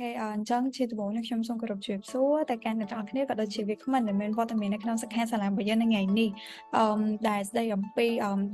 [0.00, 6.30] ខេអញ្ចឹងជាដំបូងនេះខ្ញុំសូមគោរពជម្រាបសួរទៅកាន់អ្នកទាំងអស់គ្នាក៏ដូចជាវាគ្មិនដែលមានវត្តមាននៅក្នុងសិក្ខាសាលារបស់យើងនៅថ្ងៃនេះ
[6.76, 8.06] អឺដែលស្ដីអំពី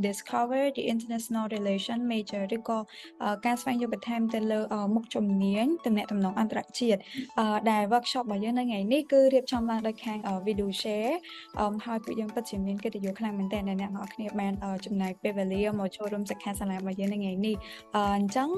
[0.06, 2.78] discover the international relation major ឬក៏
[3.46, 4.60] ការស្វែងយល់បន្ថែមទៅលើ
[4.94, 7.00] មុខជំនាញទំនាក់ទំនងអន្តរជាតិ
[7.70, 11.14] ដែល workshop របស់យើងនៅថ្ងៃនេះគឺរៀបចំឡើងដោយខាង video share
[11.84, 14.52] ហើយពួកយើងពិតជាមានកិត្តិយសខ្លាំងមែនទែនដែលអ្នកទាំងអស់គ្នាបាន
[14.86, 17.56] ចំណាយពេលវេលាមកចូលរួមសិក្ខាសាលារបស់យើងនៅថ្ងៃនេះ
[17.96, 18.48] អញ្ចឹង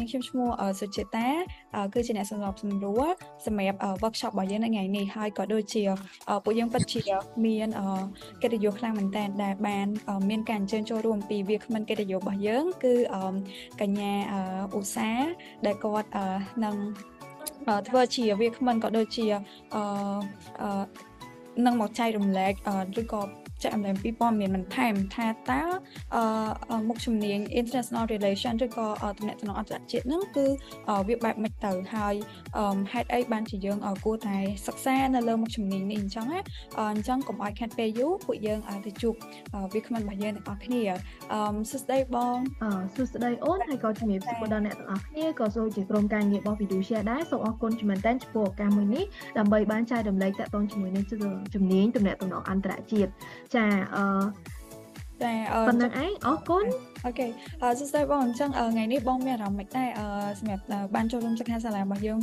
[0.00, 0.48] នេះខ្ញុំឈ្មោះ
[0.80, 1.28] សុជាតា
[1.94, 3.08] គឺជាអ្នកសម្របសម្រួល
[3.46, 5.82] សម្រាប់ workshop របស់យើងនៅថ្ងៃនេះហើយក៏ដូចជា
[6.44, 7.02] ពួកយើងពិតជា
[7.46, 7.68] មាន
[8.42, 9.86] កិត្តិយសខ្លាំងមែនតើដែលបាន
[10.30, 12.94] មានការអញ្ជើញចូលរួមពីវាគ្មិនកិត្តិយសរបស់យើង គឺ
[13.80, 14.12] កញ្ញា
[14.76, 15.30] ឧស្សាហ៍
[15.66, 16.08] ដែលគាត់
[16.64, 16.76] នឹង
[17.88, 19.26] ធ្វើជាវាគ្មិនក៏ដូចជា
[21.66, 22.52] នឹងមកចែករំលែក
[23.00, 23.22] ឬក៏
[23.62, 25.62] ចែករំលែកពីព័ត៌មានបន្ថែមថាតើ
[26.88, 28.86] មុខជំនាញ international relation ឬក៏
[29.18, 30.46] ទំនាក់ទំនងអន្តរជាតិហ្នឹងគឺ
[31.08, 32.14] វាបែបម៉េចទៅហើយ
[32.92, 36.40] ហេតុអីបានជាយើងគួរតែសិក្សានៅលើមុខជំនាញនេះអញ្ចឹងណា
[36.94, 39.14] អញ្ចឹងកុំឲ្យខាត់ពេលយូរពួកយើងទៅជួប
[39.74, 40.82] វាគ្មិនរបស់យើងទាំងអស់គ្នា
[41.70, 42.36] សួស្តីបង
[42.94, 49.04] សួស្តីអូនហើយក៏ជំរាបសួរដល់អ្នកទាំងអស់គ្នាក៏សូមជាក្រុមការងាររបស់ Fiducia ដែរសូមអរគុណជំរាបតែចំពោះឱកាសមួយនេះ
[49.38, 51.04] ដើម្បីបានចែករំលែកតកតងជាមួយនឹង
[51.54, 53.10] ជំនាញទំនាក់ទំនងអន្តរជាតិ
[53.54, 54.04] ចាអឺ
[55.22, 55.32] តែ
[55.68, 56.64] ប៉ុណ្្នឹងឯងអរគុណ
[57.04, 57.26] អូខេ
[57.62, 60.06] អឺសួស្តីបងអញ្ចឹងថ្ងៃនេះបងមានអារម្មណ៍មិនដែរអឺ
[60.38, 62.18] សម្រាប់បានចូលរួមសិក្ខាសាលារបស់យើង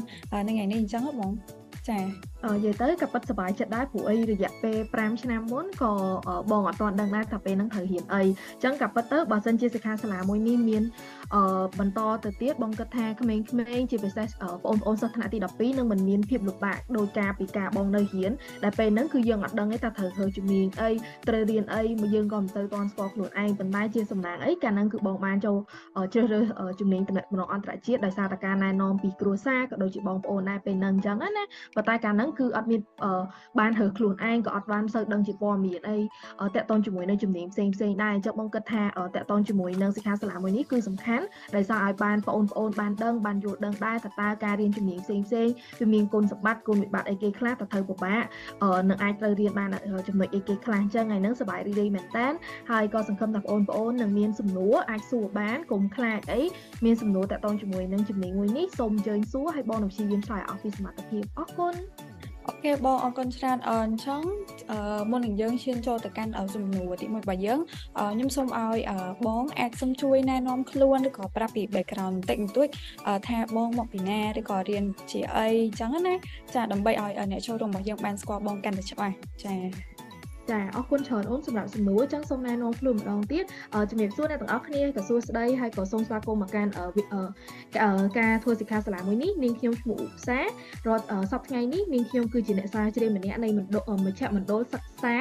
[0.47, 1.31] នៅថ្ងៃនេះអញ្ចឹងបង
[1.89, 5.93] ចានិយាយទៅក៏ប៉ັດសប្បាយចិត្តដែរព្រោះអីរយៈពេល5ឆ្នាំមុនក៏
[6.51, 10.83] បងអត់ទាន់ដឹងដែរថាពេលហ្នឹងត្រូវរៀនអីអញ្ចឹងក៏ប៉ັດទៅបើសិនជាសិក្ខាសាលាមួយនេះមាន
[11.35, 14.27] អឺបន្តទៅទៀតបងគិតថាក្មេងៗជាពិសេស
[14.65, 18.31] បងប្អូនសិស្សថ្នាក់ទី12នឹងមិនមានភាពលំបាកដោយការពីការបងនៅរៀន
[18.63, 20.91] ដែលពេលហ្នឹងគឺយើងអត់ដឹងទេថាត្រូវធ្វើជំនាញអី
[21.27, 25.57] ត្រូវរៀនអីមកយើងក៏មិនទៅតន់ស្គាល់ខ្លួនឯងប៉ុន្តែជាសំណាងអីកាលហ្នឹងគឺបងបានចូល
[26.13, 26.45] ជ្រើសរើស
[26.79, 31.43] ជំនាញតំណែងអន្តរជាតិដោយសារតែការណែនាំពីគ្រួសារក៏ដូចជាបងប្អូនដែរពេលហ្នឹងអញ្ចឹងណា
[31.75, 32.81] ប៉ុន្តែកាលហ្នឹងគឺអត់មាន
[33.59, 35.97] បានរើខ្លួនឯងក៏អត់បានសូវដឹងជាព័ត៌មានអី
[36.55, 38.83] តាក់ទងជាមួយនឹងជំនាញផ្សេងផ្សេងដែរអញ្ចឹងបងគិតថា
[39.15, 41.25] តាក់ទងជាមួយនឹងសិក្ខាសាលាមួយនេះគឺសំខាន់
[41.55, 45.47] ដោយសារឲ្យបានបងប្អូនបានដឹងបានយល់ដឹងដែរថាតើការរៀនជំនាញផ្សេងផ្សេង
[45.79, 48.23] វាមានគុណសម្បត្តិគុណវិបត្តិអីគេខ្លះតើត្រូវពិបាក
[48.89, 49.69] នឹងអាចត្រូវរៀនបាន
[50.07, 52.27] ចំណុចអីគេខ្លះអញ្ចឹងថ្ងៃហ្នឹងសប្បាយរីករាយមែនតើ
[52.71, 56.41] ហើយក៏សង្ឃឹមថាបងប្អូននឹងមានសំណួរអាចសួរបានកុំខ្លាចអី
[56.85, 61.64] មានសំណួរតាក់ទងជាមួយនឹងជំនាញមួយនេះសូមអញ្ជើញសួរហើយបងនឹងព្យាយាមឆ្លើយអស់ពីសមត្ថភាពអរគុណ
[62.47, 64.21] អូខេបងអរគុណច្រើនអញ្ចឹង
[65.11, 67.59] មុននឹងយើងឈានចូលទៅកាន់សំណួរទី1របស់យើង
[68.13, 68.79] ខ្ញុំសូមឲ្យ
[69.27, 72.67] បងអាចសូមជួយណែនាំខ្លួនឬក៏ប្រាប់ពី background បន្តិចបន្តួច
[73.27, 76.15] ថាបងមកពីណាឬក៏រៀនជាអីអញ្ចឹងណា
[76.53, 79.53] ចាដើម្បីឲ្យអ្នកចូលរួមរបស់យើងបានស្គាល់បងកាន់តែច្បាស់ចា
[80.51, 83.43] ចាអរគុណច្រើនអូនសម្រាប់សំណួរចឹងសូមណែនាំខ្លួនម្ដងទៀត
[83.89, 86.69] ជំរាបសួរអ្នកទាំងអស់គ្នាក៏សួស្តីហើយក៏សូមស្វាគមន៍មកកាន់
[88.19, 90.39] ការធ្វើសិក្ខាសាលាមួយនេះនាងខ្ញុំឈ្មោះឧបសា
[90.87, 95.15] រត់សប្តាហ៍ថ្ងៃនេះនាងខ្ញុំគឺជាអ្នកស្រាវជ្រាវម្នាក់នៃមណ្ឌលមជ្ឈមណ្ឌលសិក្សា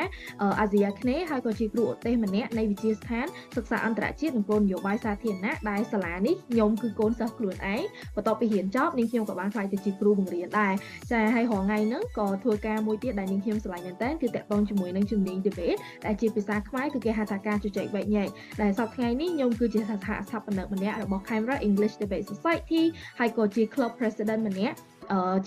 [0.61, 7.83] អាស៊ីអាគ្នេយ៍ហើយក៏ជាគ្រូឧទ្ទេសម្នាក់នៃវិទ្យាស្ថានសិក្សាអន្តរជាតិនិងគោលនយោបាយសាធារណៈដែលសាលានេះខ្ញុំគឺកូនសិស្សខ្លួនឯង
[8.17, 10.73] បន្ទាប់ពីរៀនចប់នាងខ្ញុំក៏បានខ្លាយទៅជាគ្រូបង្រៀនដែរ
[11.11, 18.29] ចាហើយរាល់ថ្ងៃហ្នឹងក៏ធ្វើការមួយទៀតដែលនាងខ្ញុំឆ្លាញ់មែនតើគឺតកតងជាមួយនឹងជំនាញ debate ដែលជាភាសាខ្មែរគឺគេហៅថាការជជែកវែកញែក
[18.63, 22.83] ដែលសប្តាហ៍ថ្ងៃនេះខ្ញុំគឺជាសហស្ថាបនិកម្នាក់របស់ Camera English Debate Society
[23.19, 24.77] ហើយក៏ជា Club President ម្នាក់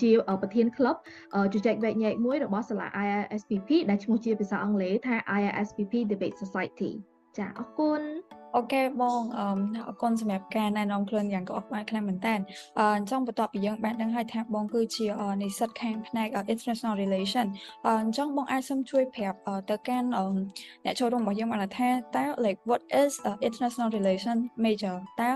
[0.02, 0.10] ជា
[0.42, 0.96] ប្រធានក្លឹប
[1.52, 6.90] ជជែកវែកញែកមួយរបស់សាលា IISPP ដែលឈ្មោះជាភាសាអង់គ្លេសថា IISPP Debate Society
[7.38, 8.02] ចាអរគុណ
[8.58, 9.40] អូខេបងអ
[9.88, 12.34] រគុណសម្រាប់ការណែនាំខ្លួនយ៉ាងក្បោះក្បាយខ្លាំងមែនតើ
[12.78, 15.06] អញ្ចឹងបន្ទាប់ពីយើងបានដឹងហើយថាបងគឺជា
[15.42, 17.46] និស្សិតខាងផ្នែក international relation
[17.86, 19.38] អញ្ចឹងបងអាចសូមជួយប្រាប់
[19.70, 20.08] ទៅកាន់
[20.84, 23.12] អ្នកចូលរួមរបស់យើងបានថាតើ like what is
[23.46, 25.30] international relation major តើ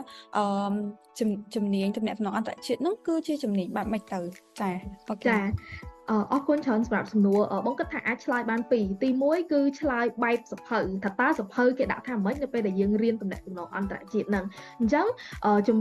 [1.54, 4.20] ជំនាញទំនាក់ទំនងអន្តរជាតិនោះគឺជាជំនាញបែបម៉េចទៅ
[4.60, 4.70] ចា
[5.08, 14.44] អូខេចា អរគុណច្រើនសម្រាប់សំណួរបងគិតថាអាចឆ្លើយបានពីរទី1គឺឆ្លើយបែបសភៅថាតើសភៅគេដាក់ថាម៉េចនៅពេលដែលយើងរៀនតំណែងតំណងអន្តរជាតិហ្នឹង
[14.80, 15.06] អញ្ចឹង
[15.68, 15.78] ជំ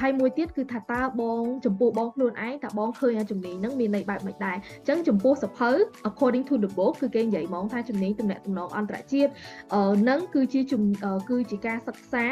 [0.00, 5.70] ហើយមួយទៀតគឺថាតើបងចំពោះបងខ្លួនឯងតើបងឃើញជំនាញហ្នឹងមានន័យបែបម៉េចដែរអញ្ចឹងចំពោះសភៅ
[6.08, 9.30] according to the book គឺគេនិយាយហ្មងថាជំនាញតំណែងតំណងអន្តរជាតិ
[10.08, 10.60] នឹងគឺជា
[11.30, 12.26] គឺជាការសិក្សា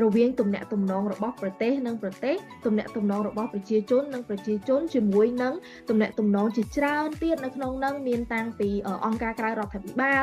[0.00, 2.36] រវាងតំណែងតំណងរបស់ប្រទេសនិងប្រទេស
[2.66, 5.54] តំណែងតំណងរបស់ប្រជាជននិងប្រជាជនជាមួយនឹង
[5.90, 8.68] តំណែងតំណងជាច្រើនទៀតនៅក្នុងនឹងមានតាំងពី
[9.06, 10.22] អង្គការក្រៅរដ្ឋាភិបាល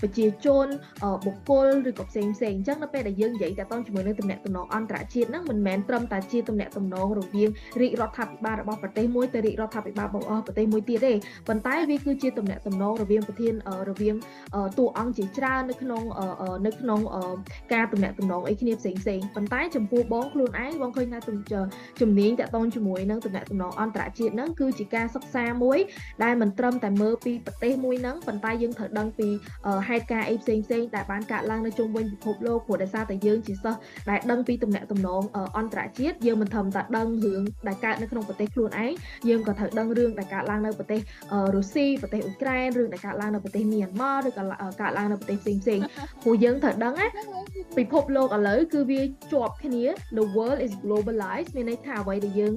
[0.00, 0.66] ប្រជាជន
[1.24, 7.48] បុគ្គលឬក៏ផ្សេងផ្សេងអញ្ចឹងនៅពេលដែលយើងនិយាយតាក់ទងជាមួយនឹងតំណែងតំណងអន្តរជាតិហ្នឹងមិនមែនត្រឹមតែជាតំណែងតំណងរវាង
[7.80, 11.12] រាជរដ្ឋាភិបាលរបស់ប្រទេសមួយទៅរាជរដ្ឋាភិបាលរបស់ប្រទេសមួយទៀតទេ
[11.48, 13.54] ប៉ុន្តែវាគឺជាតំណែងតំណងរវាងប្រធាន
[13.90, 14.14] រវាង
[14.78, 16.02] តួអង្គជាច្រើននៅក្នុង
[16.66, 17.00] នៅក្នុង
[17.74, 21.18] ការតំណែងតំណងអីគ្នាផ្សេងផ្សេងប៉ុន្តែចំពោះបងខ្លួនឯងបងឃើញថា
[22.00, 25.78] ជំនាញតាក់ទងជាមួយនឹងតំណែងតំណងអន្តរជាតិហ្នឹងគឺជាការសិក្សាមួយ
[26.24, 29.28] ដែលមិនត្រឹមតែមើលពីប្រទេសមួយហ្នឹងប៉ុន្តែយើងត្រូវដឹងពី
[29.88, 33.78] ហេតុការណ៍អីផ្សេងផ្សេងដែលបានកើតឡើងនៅជុំវិញពិភពលោកព្រោះដោយសារតែយើងជាសិស្ស
[34.10, 35.22] ដែលដឹងពីតំណែងតំណង
[35.58, 38.92] អន្តរជាតិយើងមិនត្រឹមតែដឹងរឿងដែលកើតនៅក្នុងប្រទេសខ្លួនឯង
[39.28, 41.00] យើងក៏ត្រូវដឹងរឿងដែលកើតឡើងនៅប្រទេស
[41.54, 44.44] រុស្ស៊ីប្រទេសអ៊ុយក្រែនរឿងដែលកើតឡើងនៅប្រទេសមីយ៉ាន់ម៉ាឬក៏
[44.80, 45.80] កើតឡើងនៅប្រទេសផ្សេងផ្សេង
[46.22, 47.06] ព្រោះយើងត្រូវដឹងណា
[47.78, 49.00] ពិភពលោកឥឡូវគឺវា
[49.32, 49.84] ជាប់គ្នា
[50.18, 52.52] the world is globalized មានន័យថាអ្វីដែលយើង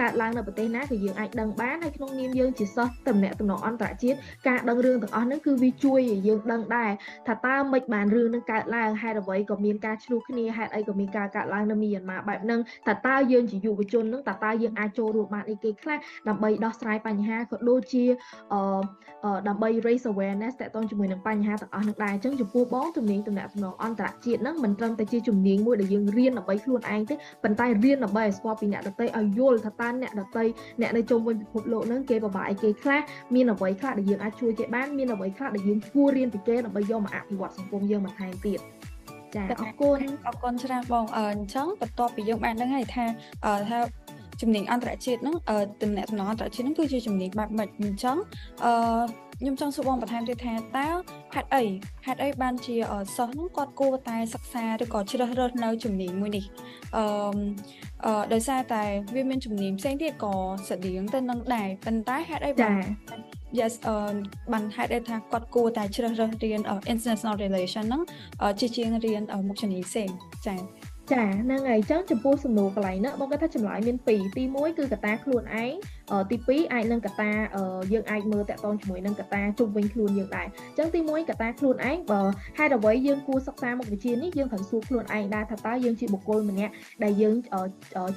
[0.00, 6.90] កើតឡើងនៅប្រទេសណាគឺយើងអាចដឹងបានហើយក្នុងនាមយើងជាសិស្សតំណែងតំណងអន្តរជាតិការដឹងរឿងទាំងអស់ហ្នឹងគឺវាជួយឲ្យយើងដឹងដែរ
[7.28, 15.98] ថាតើមិនបានរឿងនឹងកើតឡើងហេតុអ្វីក៏មានការឆ្លោះគ្នាហេតុអីក៏មានការកើតឡើងនៅមីយ៉ាន់ម៉ាបែបហ្នឹងតើតើយើងជាយុវជនហ្នឹងតើតើយើងអាចចូលរួមបានអីគេខ្លះ
[16.28, 18.04] ដើម្បីដោះស្រាយបញ្ហាក៏ដូចជា
[18.52, 30.44] អឺដើម្បី raise awareness តកតងជាមួយនឹងបញ្ហាទាំងអស់ហ្នឹងដែរអញ្ចឹងចំពោះបងជំនាញតំណែងតំណងអន្តរជាតិហ្នឹងមិនត្រឹមតែជាជំនាញមួយដែលយើងរៀនដើម្បីខ្លួនឯងទេប៉ុន្តែរៀនដើម្បីឲ្យស្គាល់ពីអ្នកដទៃឲ្យយល់ថាតើអ្នកដទៃ
[30.80, 33.00] អ្នកនៅជុំវិញពិភពលោកហ្នឹងគេពិបាកអីគេខ្លះ
[33.34, 38.60] មានអ្វីខ្លះដែលយើងអាចជួយគេបានមានអ្វីខ្លះដែលយើងគួររៀនពីគេដើម្បីយកមកអភិវឌ្ឍសង្គមយើងបន្ថែមទៀត
[39.34, 43.04] ចាអរគុណអរគុណច្រើនបងអញ្ចឹងបន្ទាប់ពីយើងបានដឹងហើយថា
[43.70, 43.78] ថា
[44.40, 45.36] ជំនាញអន្តរជាតិហ្នឹង
[45.82, 48.16] តំណែងតំណងអន្តរជាតិហ្នឹងគឺជាជំនាញបែបម៉េចអញ្ចឹង
[48.64, 48.72] អឺ
[49.42, 50.88] ខ្ញុំចង់សួរបងបន្ថែមទៀតថាតើ
[51.34, 51.64] ហេតុអី
[52.06, 52.76] ហេតុអីបានជា
[53.16, 56.44] សិស្សហ្នឹងគាត់គួរតែសិក្សាឬក៏ជ្រើសរើសនៅជំនាញមួយនេះ
[56.96, 57.04] អឺ
[58.04, 58.82] អឺដោយសារតែ
[59.14, 60.34] វាមានជំនាញផ្សេងទៀតក៏
[60.68, 62.82] ស្តៀងទៅនឹងដែរប៉ុន្តែហេតុអីបាន
[63.58, 63.96] yes អឺ
[64.52, 66.60] បានហេតុអីថាគាត់គួរតែជ្រើសរើសរៀន
[66.92, 68.02] international relation ហ្នឹង
[68.60, 70.10] ជាជាងរៀនមុខជំនាញផ្សេង
[70.46, 75.72] ចា៎ចាហ្នឹងហើយអញ្ចឹងចំពោះសំណួរកន្លែងហ្នឹងបងគាត់ថាចម្លើយមាន2ទី1គឺកតាខ្លួនឯង
[76.30, 77.30] ទី2អាចនឹងកតា
[77.92, 82.22] យើងអាចមើលតាក់ទងជាមួយនឹងកតាជុំវិញខ្លួនយើងដែរអញ្ចឹងទី1កតាខ្លួនឯងបើ
[82.58, 86.72] ហេតុអ្វីយើងគួរសិក្សាមុខវិជ្ជានេះយើងត្រូវសួរខ្លួនឯងដែរថាតើយើងជាបុគ្គលម្នាក់
[87.04, 87.36] ដែលយើង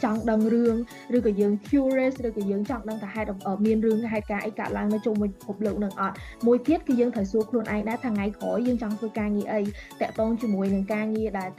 [0.04, 0.76] ចង់ដឹងរឿង
[1.16, 3.34] ឬក៏យើង curious ឬក៏យើងចង់ដឹងថាហេតុ
[3.66, 6.16] មានរឿងហេតុការអីកើតឡើងនៅជុំវិញពិភពលោកនឹងអត់
[6.46, 9.62] មួយទៀតគឺយើងត្រូវសួរខ្លួនឯងដែរថាថ្ងៃក្រោយយើងចង់ធ្វើការងារអី
[10.02, 11.50] តាក់ទងជាមួយនឹងការងារដែល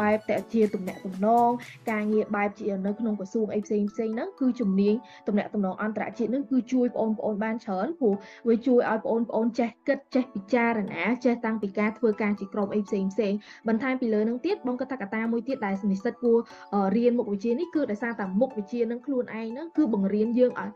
[0.00, 1.50] បែបតាក់ជាទំនាក់ទំនង
[1.90, 4.94] ការងារបែបជានៅក្នុងក្រសួងអីផ្សេងផ្សេងហ្នឹងគឺជំនាញ
[5.28, 8.14] ទំនាក់ទំនងអន្តរជាតិនឹងគឺជួយបងប្អូនបានច្រើនព្រោះ
[8.48, 13.32] វាជួយឲ្យបងប្អូនចេះគិតចេះពិចារណាចេះតាំងពីការធ្វើការជាក្រុមអីផ្សេងផ្សេង
[13.68, 16.38] បន្ថែមពីលើនឹងទៀតបងក៏ថាកត្តាមួយទៀតដែលនិស្សិតគួរ
[16.96, 20.70] រៀនមុខវិជ្ជានេះគឺដោយសារតែមុខវិជ្ជានឹងខ្លួនឯងហ្នឹងគឺបង្រៀនយើងឲ្យ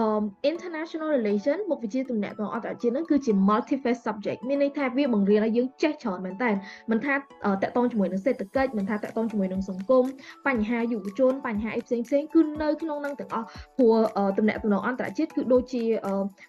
[0.00, 6.50] um international relation មុខវិជ្ជាទំនាក់ទំនងអន្តរជាតិហ្នឹងគឺជា multi-phase subject មានន័យថាវាបង្រៀនឲ្យយើងចេះច្រើនមែនតើ
[6.90, 7.18] មិនថាត
[7.62, 10.04] កតងជាមួយនឹងសេដ្ឋកិច្ចមិនថាតកតងជាមួយនឹងសង្គម
[10.46, 13.46] បញ្ហាយុវជនបញ្ហាអីផ្សេងផ្សេងគឺនៅក្នុងនឹងទាំងអស់
[13.78, 13.96] ព្រោះ
[14.38, 15.82] ទំនាក់ទំនងអន្តរជាតិគឺដូចជា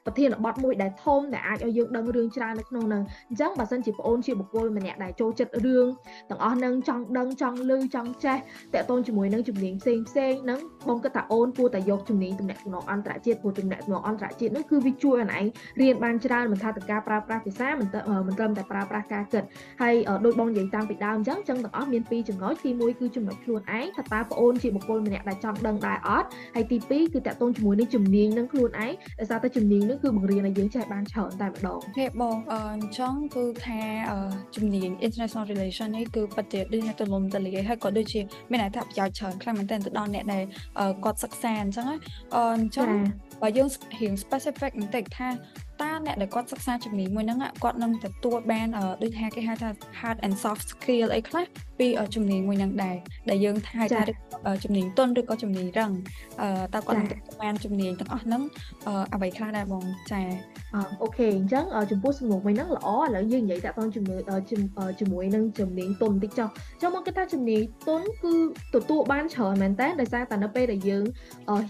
[0.06, 5.88] ប្រធានបទមួយដែលធំដែលអាចឲ្យយើងដឹងរឿងច្រើននៅក្នុងនឹងអញ្ចឹងបើសិនជាបងអូនជាបុគ្គលម្នាក់ដែលចូលចិត្តរឿង
[6.30, 8.38] ទាំងអស់នឹងចង់ដឹងចង់ឮចង់ចេះ
[8.74, 15.46] តកតងជាមួយនឹងជំនាញផ្សេងផ្សេងហ្នឹងបងគិតថាអូនគួរតែយកជំនាញទំនាក់ទំនងអន្តរជាតិជាតិព្រោះទំនាក់ទំនងអន្តរជាតិនោះគឺវាជួយឲ្យឯង
[15.82, 17.88] រៀនបានច្រើនមិនថាទៅការប្រើប្រាស់ភាសាមិន
[18.28, 19.44] មិនត្រឹមតែប្រើប្រាស់ការគិត
[19.82, 19.94] ហើយ
[20.26, 33.82] ដោយបងនិយាយតាំងពីដើមអញ្ចឹងអញ្ចឹងទាំងអស់មានពីរចំណុចទី1គឺចំណុចខ្លួនឯងថាតើបងអូនជាបុគ្គលម្នាក់ដែលចង់ដឹងដែរអត់ហើយទី2គឺតកតងជាមួយនឹងជំនាញនឹងខ្លួនឯងដោយសារតែជំនាញនឹងគឺបង្រៀនឲ្យយើងចេះបានច្រើនតែម្ដងហេបងអញ្ចឹងគឺថា
[34.56, 38.22] ជំនាញ international relation នេះគឺពិតជាដូចទៅលំទលាយហើយក៏ដូចជា
[38.52, 40.44] មានអត្ថប្រយោជន៍ច្រើនខ្លាំងមែនទែនទៅដល់អ្នកដែល
[41.04, 41.86] គាត់សិក្សាអញ្ចឹង
[42.36, 42.90] អញ្ចឹង
[43.44, 43.68] បើយើង
[44.00, 45.30] រៀង specific បន្តិចថា
[45.82, 48.68] តើអ្នកដែលគាត់សិក្សាជំនាញមួយហ្នឹងគាត់នឹងទទួលបាន
[49.04, 49.70] ដូចថាគេហៅថា
[50.00, 51.46] hard and soft skill អីខ្លះ
[51.80, 52.96] ពីជំនាញមួយហ្នឹងដែរ
[53.30, 54.04] ដែលយើងថាថា
[54.64, 55.92] ជំនាញទន់ឬក៏ជំនាញរឹង
[56.74, 58.42] តើគាត់នឹងទទួលបានជំនាញទាំងអស់ហ្នឹង
[59.14, 60.22] អ្វីខ្លះដែរបងចា
[61.02, 64.20] អូខេអញ្ចឹងចំពោះសំណួរមួយហ្នឹងល្អឥឡូវយើងនិយាយតាក់ទងជាមួយ
[65.00, 66.48] ជាមួយនឹងជំនាញទន់តិចចុះ
[66.82, 68.34] ចុះមកគិតថាជំនាញទន់គឺ
[68.76, 71.04] ទទួលបានច្រើនមែនតើដោយសារតែនៅពេលដែលយើង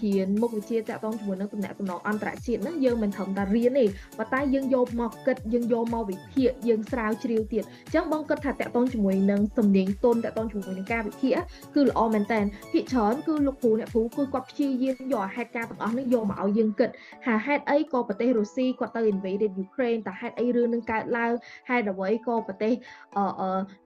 [0.02, 3.84] រៀនមុខវិជ្ជាតាក់ទងជាមួយនឹងតំណែងតំណងអន្តរជាតិហ្នឹងយើងមិនត្រឹមតែរៀនទេ
[4.18, 11.34] ប៉ុន្តែយើងយកមកគិតយើងយកមកវិភាគយើងស្រាវជ្រាវទៀតអញ្ចឹងបងគិតថាតាក់ទងជាមួយនឹងសំនៀងទន់តទៅជាមួយនឹងការវិភាគ
[11.74, 12.40] គឺល្អមែនតើ
[12.72, 16.90] ភាគច្រើនគឺលោកគ្រូអ្នកគ្រូគឺគាត់ព្យាយាមយកហេតុការណ៍ទាំងអស់នេះយកមកឲ្យយើងគិត
[17.24, 21.32] ថាហេតុអីក៏ប្រទេសរុស្ស៊ីគាត់ទៅ invaded Ukraine តើហេតុអីរឿងនឹងកើតឡើង
[21.68, 22.72] ហេតុអ្វីក៏ប្រទេស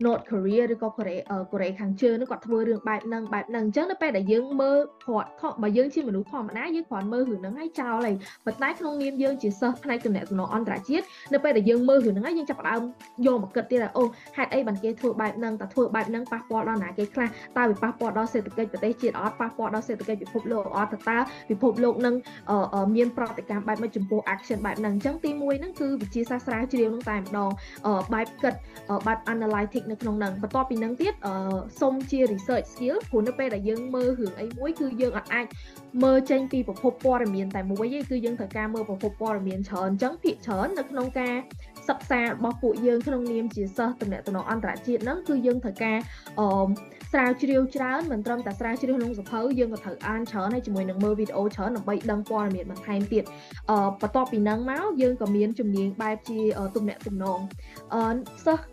[0.05, 1.17] North Korea ឬក៏កូរ៉េ
[1.53, 12.81] កូរ៉េខាងជើងនឹងគាត់ធ្វើរឿងបែបហ្នឹងបែបហ្នឹងអញ្ចឹងនៅពេលដែលយើងមើលគាត់បើយើងជាមនុស្សធម្មតាយើងគ្រាន់មើលរឿងហ្នឹងហើយចោលហើយប៉ុន្តែក្នុងនាមយើងជាសិស្សផ្នែកទំនាក់ទំនងអន្តរជាតិនៅពេលដែលយើងមើលរឿងហ្នឹងហើយយើងចាប់ផ្ដើម
[13.27, 14.03] យកមកគិតទៀតថាអូ
[14.37, 17.29] ហេតុអីបានគេធ្វើបែបហ្នឹងតើធ្វើបែបហ្នឹងប៉ះពាល់ដល់ណាគេខ្លះ
[17.59, 21.19] តើវាប៉ះពាល់ដល់សេដ្ឋកិច្ចប្រទេសជាតិអត់ប៉ះពាល់ដល់សេដ្ឋកិច្ចពិភពលោកអត់តើតើ
[21.51, 22.15] ពិភពលោកនឹង
[22.97, 27.51] មានប្រតិកម្មបែបមួយចំពោះ action បែបហ្នឹងអញ្ចឹងទី1ហ្នឹងគឺវិទ្យាសាស្ត្រស្រាវជ្រាវហ្នឹងតែម្ដង
[28.15, 28.55] បែបគិត
[29.07, 31.15] បែប analytic នៅក្នុងហ្នឹងបន្ទាប់ពីហ្នឹងទៀត
[31.81, 35.47] សុំជា research skill ព្រោះនៅពេលដែលយើងមើលរឿងអីមួយគឺយើងអាច
[36.05, 41.37] មើលចេញពីប្រភពព័ត៌មានតែមួយឯងគឺយើងត្រូវការមើលប្រភពព័ត៌មានច្រើនអញ្ចឹងភាគច្រើននៅក្នុងការ
[41.89, 45.88] សិក្សារបស់ពួកយើងក្នុងនាមជាសិស្សតំណែងតំណអន្តរជាតិហ្នឹងគឺយើងត្រូវការ
[46.41, 46.49] អឺ
[47.13, 53.25] ស្រាវជ្រាវច្រើនមិនត្រឹមតែស្រាវជ្រាវក្នុងសភៅយើងក៏ត្រូវអានច្រើនហើយជាមួយនឹងមើលវីដេអូច្រើនដើម្បីដឹងព័ត៌មានបន្ថែមទៀត
[53.71, 56.39] អឺបន្ទាប់ពីហ្នឹងមកយើងក៏មានជំនាញបែបជា
[56.77, 57.39] ទំនាក់ទំនង
[57.95, 58.03] អឺ
[58.45, 58.65] សិស្ស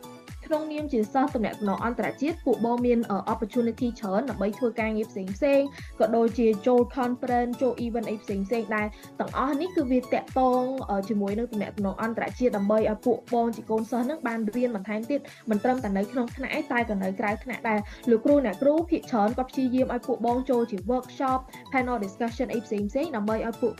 [0.46, 3.00] ក្នុងនាមជាសិស្សតំណែងអន្តរជាតិពួកបងមាន
[3.34, 5.62] opportunity ច្រើនដើម្បីធ្វើការងារផ្សេងផ្សេង
[6.00, 8.88] ក៏ដូចជាចូល conference ចូល event អីផ្សេងផ្សេងដែរ
[9.20, 10.64] ទាំងអស់នេះគឺវាតាក់ទង
[11.10, 11.72] ជាមួយនឹងតំណែង
[12.02, 21.40] អន្តរជាតិដើម្បីឲ្យពួកបងជាកូនសិស្សនឹងបានរៀនបន្ថែមទៀតមិនត្រឹមតែនៅក្នុងថ្នាក់ឯងតែក៏នៅក្រៅថ្នាក់ដែរលោកគ្រូអ្នកគ្រូភាគច្រើនក៏ព្យាយាមឲ្យពួកបងចូលជា workshop
[21.72, 23.74] panel discussion អីផ្សេងផ្សេងដើម្បីឲ្យពួក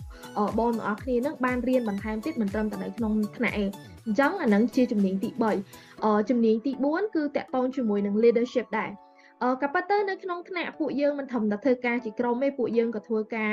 [0.60, 3.70] បងទាំងអស់គ្នានឹងបានរៀនបន្ថែមទៀតមិនត្រឹមតែនៅក្នុងថ្នាក់ឯង
[4.06, 5.85] អញ្ចឹងអានឹងជាជំនាញទី3
[6.30, 9.05] ជំនាញទី4គឺតកតងជាមួយនឹង leadership ដែរអឺ
[9.62, 13.52] ក៏ប៉ុន្តែនៅក្នុងថ្នាក់ពួកយើងមិនធំតែធ្វើការជាក្រុមទេពួកយើងក៏ធ្វើការ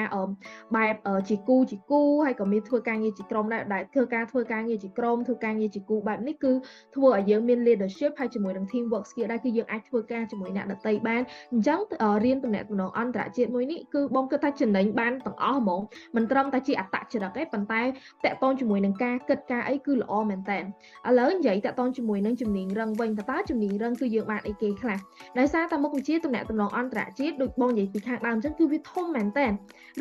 [0.77, 0.95] បែប
[1.29, 6.53] ជាគូជាគូហើយក៏មានធ្វើការងារជាក្រុមដែរដែលធ្វើការធ្វើការងារជាក្រុមធ្វើការងារជាគូបែបនេះគឺ
[6.95, 11.23] ធ្វើឲ្យយើងមាន leadership ហើយជាមួយនឹង team work skill ដែរគឺយើងអាចធ្វើការជាមួយអ្នកដទៃបាន
[11.53, 11.81] អញ្ចឹង
[12.25, 15.81] រៀនតំណែងតំណងអន្តរជាតិមួយនេះគឺបងគិតថាចំណេញបានទាំងអស់ហ្មង
[16.17, 17.87] មិនត្រឹមតែជាអត្តចរិតទេប៉ុន្តែត
[18.33, 20.63] កតងជាមួយនឹងការគិតការអីគឺល្អមែនតើឥ
[21.19, 24.99] ឡូវនិយាយតកតងជាមួយនឹងជំនាញរឹងវិញតើតើជំនាញរឹងគឺយើងបានអីគេខ្លះ
[25.39, 29.47] ដោយសារតែមុខវិជ្ជាទំនាក់ទំនងអន្តរជាតិដូចបងនិយាយពីខាងដើមអញ្ចឹងគឺវាធំមែនតើ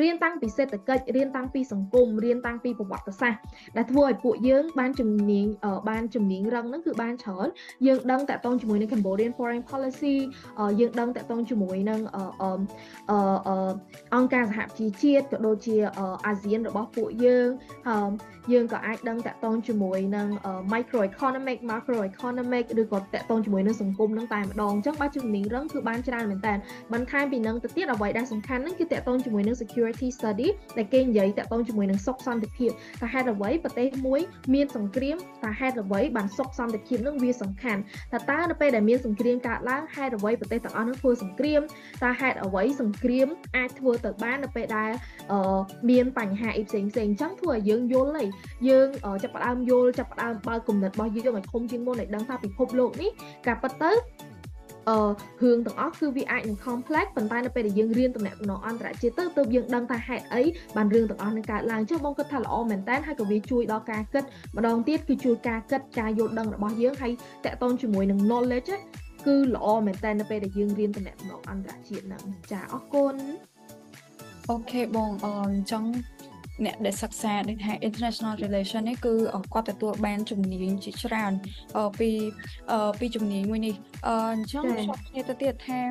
[0.02, 3.40] រៀនតាំងពីសេដ្ឋកិច្ចរៀនតាំងពីសង្គមរៀនតាំងពីប្រវត្តិសាស្ត្រ
[3.78, 5.46] ដែលធ្វើឲ្យពួកយើងបានជំនាញ
[5.90, 7.48] បានជំនាញរឹងហ្នឹងគឺបានច្រើន
[7.88, 10.16] យើងដឹងតាក់ទងជាមួយនឹង Cambodian Foreign Policy
[10.80, 12.00] យើងដឹងតាក់ទងជាមួយនឹង
[14.16, 15.76] អង្គការសហប្រជាជាតិក៏ដូចជា
[16.26, 17.48] អាស៊ានរបស់ពួកយើង
[18.54, 20.28] យើងក៏អាចដឹងតាក់ទងជាមួយនឹង
[20.74, 26.54] microeconomic macroeconomic ឬក៏តាក់ទងជាមួយនឹងសង្គមនឹងតែម្ដងអញ្ចឹងបើជំនាញរឹងគឺបានច្រើនមែនតើ
[26.94, 34.22] បន្ថែមពីនឹងទៅទៀតអ្វីដែលសំខាន់ហ្នឹងគឺតាក់ទងជាមួយនឹង security study ដែលគេនិយាយតាក់ទងជាមួយនឹងសុខសន្តិភាពតើហេតុអ្វីប្រទេសមួយ
[34.54, 37.82] មានសង្គ្រាមតើហេតុអ្វីបានសុខសន្តិភាពនឹងវាសំខាន់
[38.14, 41.62] តើតើនៅពេលដែលមានសង្គ្រាមកើតឡើងហេតុអ្វីប្រទេសទាំងអស់នោះធ្វើសង្គ្រាម
[42.04, 43.28] តើហេតុអ្វីសង្គ្រាម
[43.58, 44.92] អាចធ្វើទៅបាននៅពេលដែល
[45.90, 48.30] មានបញ្ហាអីផ្សេងផ្សេងអញ្ចឹងធ្វើឲ្យយើងយល់ហើយ
[48.70, 48.88] យើង
[49.24, 53.10] ចាប់ផ្ដើមយល់ចាប់ផ្ដើមបើកគំនិតរបស់យើងឲ្យធំជាងមុនឲ្យដឹងថាពិភពលោកនេះ
[53.48, 53.92] ការពិតទៅ
[54.90, 54.98] អឺ
[55.44, 60.42] រឿងទាំងអស់គឺវាអាចនឹង complex ប៉ុន្តែនៅពេលដែលយើងរៀនតំណែងតំណងអន្តរជាតិទៅទើបយើងដឹងថាហេតុអី
[60.76, 64.24] បានរឿងទាំងអស់នឹងកើតឡើងចុះបងគិតថាល្អមែនតើហើយក៏វាជួយដល់ការគិត
[64.58, 67.14] ម្ដងទៀតគឺជួយការគិតការយល់ដឹងរបស់យើងហើយ
[67.46, 68.72] តកតងជាមួយនឹង knowledge
[69.26, 73.16] គឺល្អមែនតើនៅពេលដែលយើងរៀនតំណែងតំណងអន្តរជាតិហ្នឹងចាអរគុណ
[74.50, 75.84] អូខេបងអញ្ចឹង
[76.66, 79.14] អ្នកដែលសិក្សាដូចថា international relation នេះគឺ
[79.54, 81.34] គាត់ទទួលបានជំនាញជាច្រើន
[82.00, 82.10] ពី
[83.00, 83.76] ពីជំនាញមួយនេះ
[84.08, 85.82] អញ្ចឹងខ្ញុំគ្នាទៅទៀតថា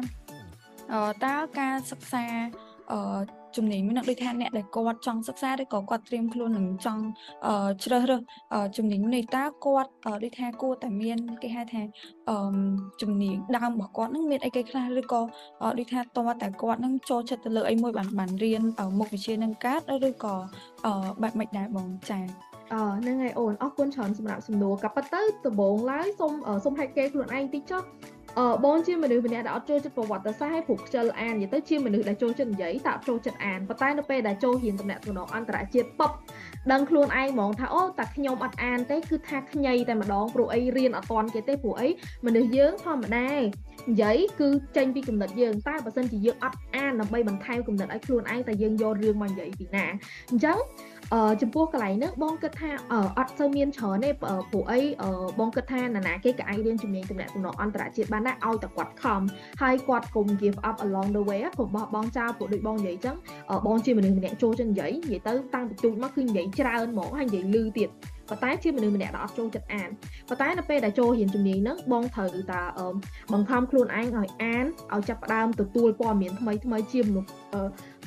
[1.24, 2.24] តើការសិក្សា
[3.56, 7.02] ជំនាញមួយនឹងដូចថាអ្នកដែលគាត់ចង់សិក្សាឬក៏គាត់ត្រៀមខ្លួននឹងចង់
[7.84, 8.20] ជ្រើសរើស
[8.76, 9.90] ជំនាញនេះតើគាត់
[10.24, 11.82] ដូចថាគួរតែមានគេហៅថា
[13.02, 15.20] ជំនាញដើមរបស់គាត់នឹងមានអីគេខ្លះឬក៏
[15.78, 18.62] ដូចថាតើតែគាត់នឹងចូលចិត្តទៅលើអីមួយបានបានរៀន
[18.98, 20.34] មុខវិជ្ជានឹងកើតឬក៏
[21.22, 22.24] បែបម៉េចដែរបងចា៎
[22.74, 26.32] អឺហ្នឹងហើយអូនអរគុណច្រើនសម្រាប់សំណួរក៏ប៉ុន្តែដំបូងឡើយសូម
[26.64, 27.82] សូមហេតុគេខ្លួនឯងតិចចុះ
[28.38, 36.14] អឺបងជាមនុស្សម្នាក់ដែលអត់ចូលចិត្តប្រវត្តិសាស្ត្រហើយព្រោះខ្ជិលអាននិយាយទៅជាមនុស្សដែលចូលចិត្តនិយាយតែអត់ចូលចិត្តអានប៉ុន្តែនៅពេលដែលចូលរៀនតំណែងតំណងអន្តរជាតិពប់
[36.72, 41.88] ដឹងខ្លួនឯងហ្មងថាអូតែខ្ញុំអត់អានទេគឺថាខ្ញីតែម្ដងព្រោះអីរៀនអត់តាន់គេទេព្រោះអី
[42.26, 43.30] មនុស្សយើងធម្មតា
[43.88, 49.84] និយាយគឺចេញពីគំនិតយើងតែបើសិនជាយើងអត់អានដើម្បីបន្ថែមគំនិតឲ្យខ្លួនឯងតែយើងយករឿងមកនិយាយពីណា
[50.30, 50.58] អញ្ចឹង
[50.99, 50.99] អឺ
[51.42, 52.70] ចំពោះកន្លែងនេះបងគិតថា
[53.18, 54.80] អត់សូវមានច្រើនទេព្រោះអី
[55.38, 59.20] បងគិតថាណានាគេក៏អាចរៀនជំនាញទំនាក់ទំនងអន្តរជាតិបានដែរឲ្យតែគាត់ខំ
[59.62, 63.16] ហើយគាត់កុំ give up along the way ព្រោះបោះបងចោលព្រោះដូចបងនិយាយអញ្ចឹង
[63.66, 67.88] បងជាមនុស្សម្នាក់ចូលចិត្តនិយាយនិយាយទៅតាំងពីទូចមកគឺនិយាយច្រើនហ្មងហើយនិយាយលឺទៀត
[68.30, 69.88] ប៉ុន្តែជាមនុស្សម្នាក់ដែលអត់ចូលចិត្តអាន
[70.28, 72.62] ប៉ុន្តែនៅពេលដែលចូលរៀនជំនាញហ្នឹងបងត្រូវតា
[73.32, 74.64] បង្ខំខ្លួនឯងឲ្យអាន
[74.94, 77.30] ឲ្យចាប់ផ្ដើមទទួលព័ត៌មានថ្មីថ្មីជាមនុស្ស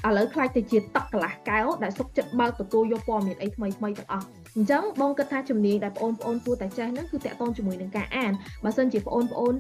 [0.08, 8.32] ឥឡូវខ្លាចទៅជាតកកន្លះកែវដែលសុកចិត្តបើកទទួលយកព័ត៌មានអីថ្មីថ្មីទាំងអស់អញ្ចឹងបងគិតថាជំនាញដែលបងប្អូនគួរតែចេះហ្នឹងគឺតកតងជាមួយនឹងការអាន
[8.64, 9.54] បើសិនជាបងប្អូន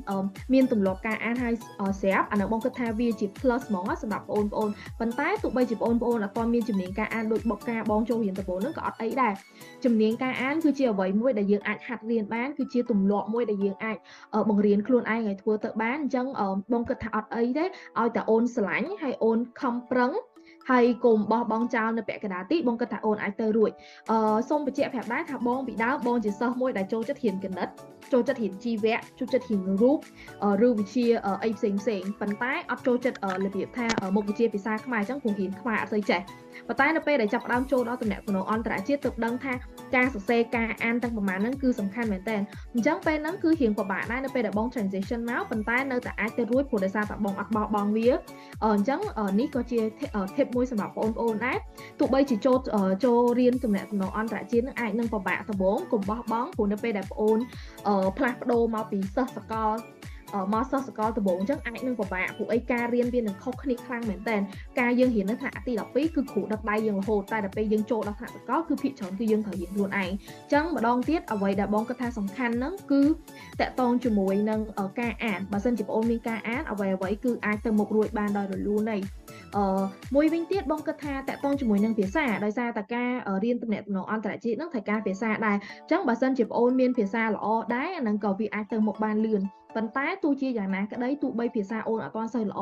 [0.53, 1.53] មានទម្លាប់ការអានហើយ
[2.01, 4.69] ស្រាប់អានោះបងគិតថាវាជា plus ហ្មងសម្រាប់បងប្អូន
[4.99, 9.33] ប៉ុន្តែទោះបីជាបងប្អូនអត់មានជំនាញការអានដូចបុកការបងចូលរៀនដំបូងហ្នឹងក៏អត់អីដែរ
[9.85, 13.97] ជំនាញការអានគឺជាអ្វីមួយដែលយើងអាចហាត់រៀនបានគឺជាទម្លាប់មួយដែលយើងអាច
[14.49, 16.25] បង្រៀនខ្លួនឯងឲ្យធ្វើទៅបានអញ្ចឹង
[16.73, 20.11] បងគិតថាអត់អីទេឲ្យតែអូនស្រឡាញ់ហើយអូនខំប្រឹង
[20.69, 23.71] ហើយកុំបោះបង់ចោលនៅពាក់កណ្ដាលទីបងគិតថាអូនអាចទៅរួច
[24.11, 24.17] អឺ
[24.49, 27.67] សូមបញ្ជាក់ប្រាប់ដែរថាបងពីដើមបងជាសិស្សមួយដែលចូលចិត្តរៀនគណិត
[28.11, 29.97] ចូលចិត្តរៀនជីវៈចូលចិត្តរៀនរូប
[30.65, 31.07] ឬវិទ្យា
[31.43, 36.21] អីផ្សេងផ្សេងប៉ុន្តែអត់ចូលចិត្តរបៀបថាមុខវិជ្ជាភាសាខ្មែរអញ្ចឹងព្រោះរៀនខ្មែរអត់សូវចេះ
[36.67, 39.53] ប៉ុន្តែនៅពេលដែលចាប់ផ្ដើមចូលដល់តំណែងទំនាក់ទំនងអន្តរជាតិទើបដឹងថា
[39.95, 42.37] ការសរសេរការអានទាំងប្រមាណហ្នឹងគឺសំខាន់មែនតើ
[42.73, 48.07] អញ្ចឹងពេលហ្នឹងគឺរៀងពិបាកដែរនៅពេលដែលបង transition មកប៉ុន្តែនៅតែអាចទៅរួចព្រោះដោយសារតែបងអត់បោះបង់វា
[48.63, 48.99] អញ្ចឹង
[49.39, 49.79] នេះក៏ជា
[50.35, 51.57] tip មួយសម្រាប់បងប្អូនដែរ
[51.99, 52.57] ទោះបីជាចូល
[53.05, 57.37] ចូលរៀនតំណែងទំនងអន្តរជាតិនឹងអាចនឹងពិបាកដំបូងកុំបោះបង់ព្រោះនៅពេលដែលបងប្អូន
[58.17, 59.75] ផ្លាស់ប្ដូរមកពីសិស្សសកល
[60.53, 64.37] មកសិស្សសកលដំបូងអញ្ចឹងអាចនឹងពិបាកព្រោះអីការរៀនវានឹងខុសគ្នាខ្លាំងមែនតើ
[64.79, 73.01] ការយើងរៀននៅថ្នាក់ទី12គឺគ្រូដឹកដៃយើងរហូតតែដល់ពេលយើងចូលដល់ថ្នាក់សកលគឺភាគច្រើនគឺយើងត្រូវរៀនខ្លួនឯងអញ្ចឹងម្ដងទៀតអ្វីដែលបងគិតថាសំខាន់ហ្នឹងគឺ
[73.61, 74.59] តកតងជាមួយនឹង
[74.99, 79.22] ការអានបើសិនជាបងមានការអានអ្វីអ្វីគឺអាចទៅមុខរួចបានដោយរលូនហើយអឺ
[80.15, 83.11] មួយវិញទៀតបងគិតថាតកតងជាមួយនឹងភាសាដោយសារតែការ
[83.43, 87.45] រៀនទំនាក់ទំនងអន្តរជាតិហ្នឹងត្រូវការភាសាដែរអញ្ចឹងបើសិនជាបងអូនមានភាសាល្អ
[87.75, 89.43] ដែរអាហ្នឹងក៏វាអាចទៅមុខបានលឿន
[89.75, 92.61] ប៉ុន្តែទោះជាយ៉ាងណាក្តីទោះបីភាសាអូនអត់ទាន់សូវល្អ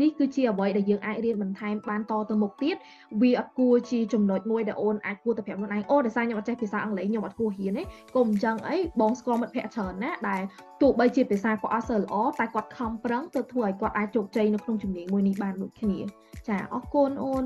[0.00, 2.76] នេះគឺជាអ្វីដែលយើងអាចរៀនបន្ថែមបានតទៅមុខទៀត
[3.22, 7.82] វាអត់គួរជាចំណុចមួយដែលអូនអាចគួរទៅប្រាប់ខ្លួនឯងអូដោយសារខ្ញុំអត់ចេះភាសាអង់គ្លេសខ្ញុំអត់គួររៀនទេ
[8.16, 10.42] កុំអញ្ចឹងអីបងស្គាល់មិត្តភ័ក្តិច្រើនណាស់ដែល
[10.82, 15.98] ទោះបីជាភាសាគាត់អត់សូវល្អតែគាត់ខំប្រឹងទៅធ្វើឲ្យគាត់អាចជោគជ័យនៅក្នុងជំនាញមួយនេះបានដូចគ្នា
[16.48, 17.44] ចាអរគុណអូន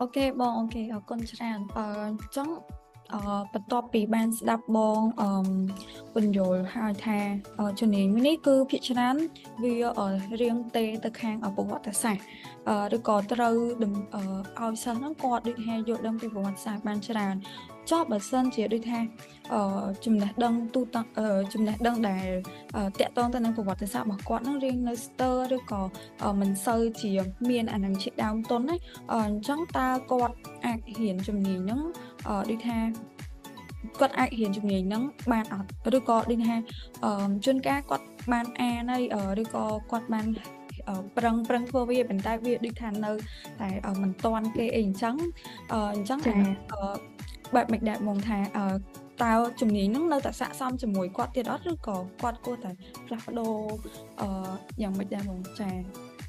[0.00, 1.84] អូខេបងអូខេអរគុណច្រើនអឺ
[2.36, 2.77] ចង់អឺ
[3.54, 5.30] បន្ទាប់ពីបានស្ដាប់បងអឺ
[6.14, 7.18] ពន្យល់ហើយថា
[7.80, 9.16] ជំនាញនេះគឺភាគច្រើន
[9.62, 9.74] វា
[10.40, 17.36] រៀងទេទៅខាងប្រវត្តិសាស្ត្រឬក៏ត្រូវឲ្យសិស្សហ្នឹងគាត់ដូចថាយល់ដឹងពីប្រវត្តិសាស្ត្របានច្រើន
[17.90, 19.00] ចុះបើសិនជាដូចថា
[19.54, 20.96] អឺចំណេះដឹងទូត
[21.52, 22.26] ចំណេះដឹងដែល
[23.00, 25.82] តាក់ទងទៅនឹងប្រវត្តិសាស្ត្ររបស់គាត់នឹងរៀងនៅស្ទើរឬក៏
[26.40, 27.12] មិនសូវជា
[27.50, 28.76] មានអានឹងជាដើមទុនណា
[29.14, 30.34] អញ្ចឹងតើគាត់
[30.66, 31.80] អាចរៀនជំនាញហ្នឹង
[32.50, 32.78] ដូចថា
[34.00, 36.56] គាត់អាចរៀនជំនាញហ្នឹងបានអត់ឬក៏ដូចថា
[37.44, 39.02] ជួនកាលគាត់បានអានហើយ
[39.42, 40.26] ឬក៏គាត់បាន
[41.16, 43.12] ប្រឹងប្រឹងធ្វើវាប៉ុន្តែវាដូចថានៅ
[43.60, 43.68] តែ
[44.02, 45.16] មិនតាន់គេអីអញ្ចឹង
[45.72, 46.18] អញ្ចឹង
[47.54, 48.38] បែបមិនដែរមកថា
[49.24, 52.70] តើជំនាញហ្នឹងនៅតែស័កសមជាមួយគាត់ទៀតអត់ឬក៏គាត់គួរតែ
[53.06, 53.54] ផ្លាស់ប្ដូរ
[54.20, 54.28] អឺ
[54.82, 55.70] យ៉ាងម៉េចដែរបងចា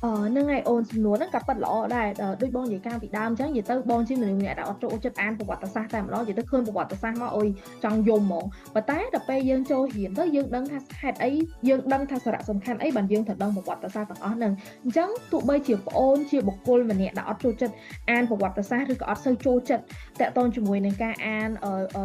[0.05, 2.07] អឺនឹងឯអូនសំណួរហ្នឹងក៏ប៉ិតល្អដែរ
[2.41, 7.47] ដូចបងនិយាយកាលពីដើមអញ្ចឹងនិយាយទៅបងជាមនុស្សម្នាក់ដែលអត់ចូលចិត្តអានប្រវត្តិសាស្ត្រតែម្ដងនិយាយទៅឃើញប្រវត្តិសាស្ត្រមកអុយ
[7.83, 11.31] ចង់យំហ្មងប៉ុន្តែដល់ពេលយើងចូលរៀនទៅយើងដឹងថាហេតុអី
[11.67, 17.73] យើងដឹងថាសារៈសំខាន់អីបានយើងត្រូវដឹងប្រវត្តិសាស្ត្រទាំងអស់ហ្នឹងអញ្ចឹងទោះបីជាប្អូនជាបុគ្គលម្នាក់ដែលអត់ចូលចិត្ត
[18.11, 19.83] អានប្រវត្តិសាស្ត្រឬក៏អត់សូវចូលចិត្ត
[20.21, 21.49] តកតងជាមួយនឹងការអាន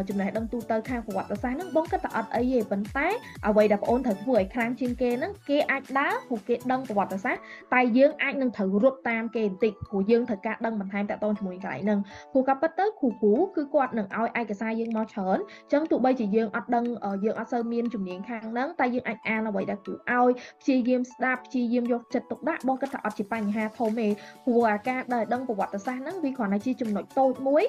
[0.08, 3.08] ចំណេះដឹងទូទៅខាងប្រវត្តិសាស្ត្រហ្នឹងបងគិតថាអត់អីទេប៉ុន្តែ
[3.48, 7.42] អ្វីដែលប្អូនត្រូវធ្វើឲ្យខ្លាំងជាងគេហ្នឹងគេអាចដើរព្រោះគេដឹងប្រវត្តិសាស្ត្រ
[7.74, 11.98] តែយើងអាចនឹងត្រូវរត់តាមគេបន្តិចព្រោះយើងត្រូវការដឹងបន្ថែមតកតងជាមួយកន្លែងហ្នឹង
[12.32, 16.84] ព្រោះក៏ប៉ុន្តែគ្រូគ្រូគឺគាត់នឹងឲ្យឯកសារយើងមកច្រើនអញ្ចឹងទោះបីជាយើងអត់ដឹង
[17.24, 24.08] យើងអត់សូវមានជំនាញខាងហ្នឹងតែយើងអាចអានអ្វីដែលគ្រូឲ្យព្យាយាមស្ដាប់ព្យាយាមយកចិត្តទុកដាក់បងគិតថាអត់ជាបញ្ហាធំទេ
[24.46, 27.64] ព្រោះអាការដែលដឹងប្រវត្តិសាស្ត្រហ្នឹងវាគ្រាន់តែជាចំណុចតូចមួយ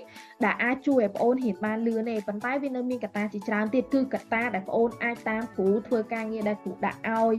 [0.46, 7.34] ដែលអាចជួយឲ្យបងអូនរៀនបានលឿនទេប៉ុន្តែវានៅមានកត្តាជាច្រើនទៀតគឺកត្តាដែលបងអូនអាចតាមគ្រូធ្វើការងារដែលគ្រូដាក់ឲ្យ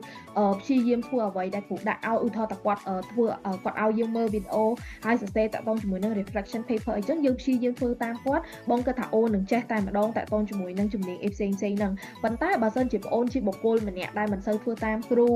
[0.61, 3.25] ព្យាយាមធ្វើអ្វីដែលគ្រូដាក់ឲ្យឧទាហរណ៍តែគាត់ធ្វើ
[3.65, 4.65] គាត់ឲ្យយើងមើលវីដេអូ
[5.07, 15.31] ហើយសរសេរតាក់ទងជាមួយនឹង reflection paper អីចឹងយើងព្យាយាមធ្វើតាមគាត់បងគាត់ថាអូននឹងចេះតែម្ដងតាក់ទងជាមួយនឹងជំនាញអីផ្សេងផ្សេងហ្នឹងប៉ុន្តែបើសិនជាបងអូនជាបុគ្គលម្នាក់ដែលមិនសូវធ្វើតាមគ្រូ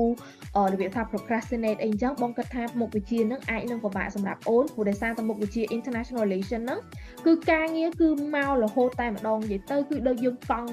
[0.71, 6.79] របៀបថា procrastinate អីចឹងបងគាត់ថាមុខវិជ្ជាហ្នឹងអាចនឹងពិបាកសម្រាប់អូនព្រោះដោយសារតែមុខវិជ្ជា international relation ហ្នឹង
[7.25, 10.69] គឺការងារគឺមករហូតតែម្ដងនិយាយទៅគឺដូចយើងកង់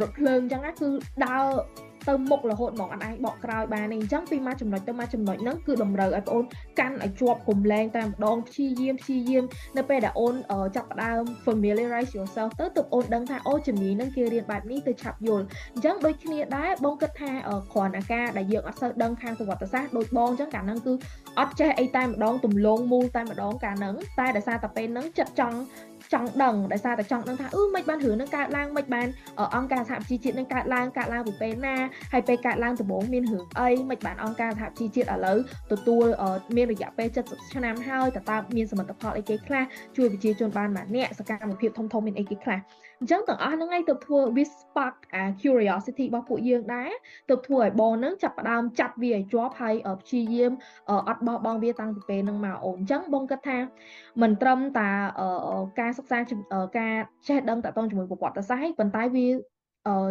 [0.00, 0.88] រថភ្លើងអញ្ចឹងណាគឺ
[1.26, 1.46] ដើរ
[2.08, 6.44] ទៅមុខរហូតហ្មងអត់អាចបកក្រោយបានទេអញ្ចឹងពីមួយចំណុចទៅមួយចំណុចហ្នឹងគឺតម្រូវឲ្យបងអូន
[6.78, 9.44] កាន់ឲ្យជាប់កុំលែងតែម្ដងព្យាយាមព្យាយាម
[9.76, 10.34] នៅពេលដែលអូន
[10.76, 17.30] ចាប់ផ្ដើម familiarize yourself ទៅទើបអូនដឹងថាអូជំនាញហ្នឹងគេរៀនបែបនេះទៅឆាប់យល់អញ្ចឹងដូចគ្នាដែរបងគិតថា
[17.72, 20.92] គ្រាន់តែការដែលយើងអត់សូវដឹងខាងប្រវត្តិសាស្ត្រដូចបងអញ្ចឹងកាលហ្នឹងគឺ
[21.38, 25.58] អត់ចេះអីតែម្ដងទំលងមូលតែម្ដងកាលហ្នឹងតែដោយសារតែពេលហ្នឹងចិត្តចង់
[26.12, 29.08] ចង់ដឹងដោយសារតែចង់ដឹងថាអឺមិនបានរឿងនឹងកើតឡើងមិនបាន
[29.56, 31.76] អង្គការសហជីវជាតិនឹងកើតឡើងកើតឡើងពីពេលណា
[32.12, 35.38] ហើយពេលកើតឡើងដំបូងមានរឿងអីមិនបានអង្គការសហជីវជាតិឥឡូវ
[35.72, 36.06] ទទួល
[36.56, 39.64] មានរយៈពេល70ឆ្នាំហើយតើតើមានសមិទ្ធផលអីគេខ្លះ
[39.96, 42.60] ជួយប្រជាជនបានម្នាក់សកម្មភាពធំធំមានអីគេខ្លះ
[43.00, 46.90] អញ្ចឹងទាំងអស់ហ្នឹងឯងទៅធ្វើ we spark អា curiosity របស់ពួកយើងដែរ
[47.30, 50.52] ទៅធ្វើឲ្យបងហ្នឹងចាប់ផ្ដើមចាប់វាឲ្យជាប់ហើយព្យាយាម
[51.08, 53.58] អត់បោះបង់វាតាំងពីពេលហ្នឹងមកអូនអញ្ចឹងបងគិតថា
[54.22, 54.90] មិនត្រឹមតា
[55.80, 56.18] ការសិក្សា
[56.78, 56.94] ការ
[57.28, 59.26] ចេះដឹងតទៅជាមួយប្រវត្តិសាស្ត្រឯងប៉ុន្តែវា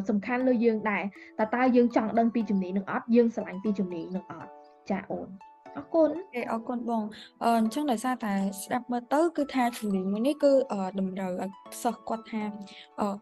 [0.09, 1.03] សំខាន់លើយើងដែរ
[1.39, 4.51] តើតើយើងចង់ដឹងពីជំនាញនឹងអត់យើងស្រឡាញ់ពីជំនាញនឹងអត់
[4.89, 5.29] ចាអូន
[5.79, 7.03] អរគុណអេអរគុណបង
[7.43, 10.51] អឺអញ្ចឹងដោយសារតែស្ដាប់មើលទៅគឺថាជំនាញមួយនេះគឺ
[10.99, 11.51] តម្រូវឲ្យ
[11.83, 12.41] សិស្សគាត់ថា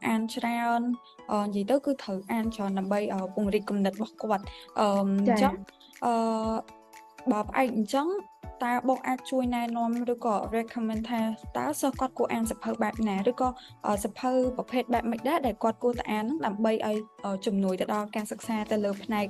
[0.07, 0.81] អានច្រើន
[1.47, 2.99] និយាយទៅគឺត្រូវអានច្រើនដើម្បី
[3.35, 4.43] ពង្រីកគំនិតរបស់គាត់
[4.79, 4.87] អឺ
[5.27, 5.53] អញ្ចឹង
[6.05, 6.13] អឺ
[7.31, 8.07] បើផ្អែកអញ្ចឹង
[8.65, 11.21] តើបងអាចជួយណែនាំឬក៏ recommend ថា
[11.57, 13.49] តើសិស្សគាត់គួរអានសភៅបែបណាឬក៏
[14.03, 16.97] សភៅប្រភេទបែបម៉េចដែរដែលគាត់គួរតែអានហ្នឹងដើម្បីឲ្យ
[17.45, 19.25] ជំនួយទៅដល់ការសិក្សាទៅលើផ្នែក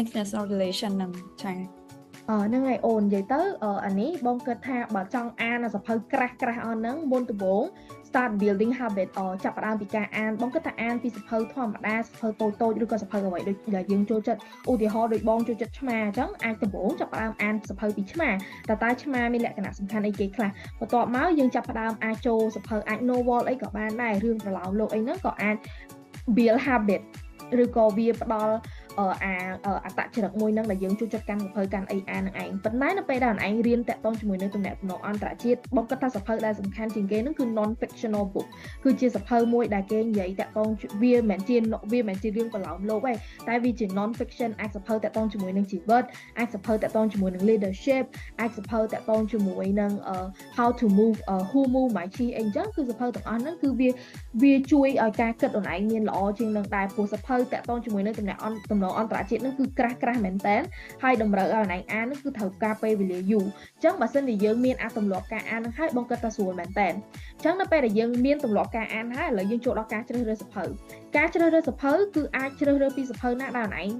[0.00, 1.12] international relation ហ្នឹង
[1.44, 1.77] ចា៎
[2.28, 3.40] ហ្នឹងហើយអូននិយាយទៅ
[3.86, 7.64] អានេះបងគិតថាបើចង់អានសភៅក្រាស់ក្រាស់អស់ហ្នឹងមុនដំបូង
[8.08, 9.08] start building habit
[9.44, 25.56] ចាប់ផ្ដើមពីការអានបងគិតថាអានពីសភៅធម្មតាសភៅតូចតូចឬក៏សភៅអ្វីដូចដែលយើងចូលចិត្តឧទាហរណ៍ដូចបងចូលចិត្តឆ្មាអញ្ចឹងអាចដំបូងចាប់ផ្ដើមអានសភៅពីឆ្មាតើតើឆ្មាមានលក្ខណៈសំខាន់អីគេខ្លះបន្ទាប់មកយើងចាប់ផ្ដើមអាចចូលសភៅអាច novel អីក៏បានដែររឿងប្រឡោមលោកអីហ្នឹងក៏អាច
[26.36, 27.02] build habit
[27.62, 28.54] ឬក៏វាផ្ដល់
[29.24, 29.34] អា
[29.84, 38.48] អតចរិតមួយនឹងដែលយើងជួយចាត់ការសភៅកាន់អីអានឹងឯងប៉ុន្តែនៅពេលដែលឯងរៀនតាក់ទងជាមួយនឹងទំនាក់ទំនងអន្តរជាតិបងគិតថាសភៅដែលសំខាន់ជាងគេនឹងគឺ non fictional book
[38.84, 40.68] គឺជាសភៅមួយដែលគេនិយាយតាក់ទង
[41.02, 41.56] វាមិនមែនជា
[41.92, 43.14] វាមិនមែនជារឿងប្រឡោមលោកទេ
[43.48, 46.04] តែវាជា non fiction អាចសភៅតាក់ទងជាមួយនឹងជីវិត
[46.38, 48.04] អាចសភៅតាក់ទងជាមួយនឹង leadership
[48.40, 49.92] អាចសភៅតាក់ទងជាមួយនឹង
[50.58, 53.90] how to move uh, who move my chi អីចឹងគឺសភៅទាំងអស់ហ្នឹងគឺវា
[54.42, 60.56] វាជួយឲ្យការគិតខ្លួនឯងមានល្អជាងនឹងដែរព្រោះសភៅតាក់ទងជាមួយនឹងទំនាក់ទំនងអន្តរជាតិនឹងគឺក្រាស់ក្រាស់មែនតើ
[61.02, 70.64] ហើយតម្រូវឲ្យអ្នកអាននឹងគឺត្រូវការពេលវេលាយូរអញ្ចឹងបើសិនជាយើងមានអាទម្លាប់ការអាននឹងហើយបងគិតថាស្រួលមែនតើអញ្ចឹងនៅពេលដែលយើងមានទម្លាប់ការអានហើយឥឡូវយើងចូលដល់ការជ្រើសរើសសភៅ
[71.16, 73.90] ការជ្រើសរើសសភៅគឺអាចជ្រើសរើសពីសភៅណាដែលឯង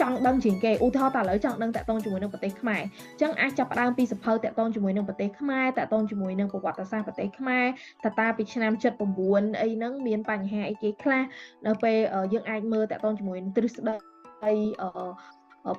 [0.00, 7.66] ចង់ដឹងជាងគេឧទាហរណ៍តើឥឡូវចង់ដឹងតាក់ទងជាមួយនឹងប្រទេសខ្មែរអញ្ចឹងអាចចាប់ផ្ដើមពីសភៅតាក់ទងជាមួយនឹងប្រទេសខ្មែរតាក់ទងជាមួយនឹងប្រវត្តិសាស្ត្រប្រទេសខ្មែរ
[8.04, 8.72] តើតាពីឆ្នាំ
[9.16, 11.22] 79អីហ្នឹងមានបញ្ហាអីគេខ្លះ
[11.66, 11.98] នៅពេល
[12.32, 14.17] យើងអាចមើលតាក់ទងជាមួយនឹងទ្រឹស្ដី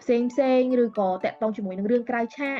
[0.02, 2.60] ផ្សេងផ្សេងឬក៏តាក់ទងជាមួយនឹងរឿងក្រៅឆាក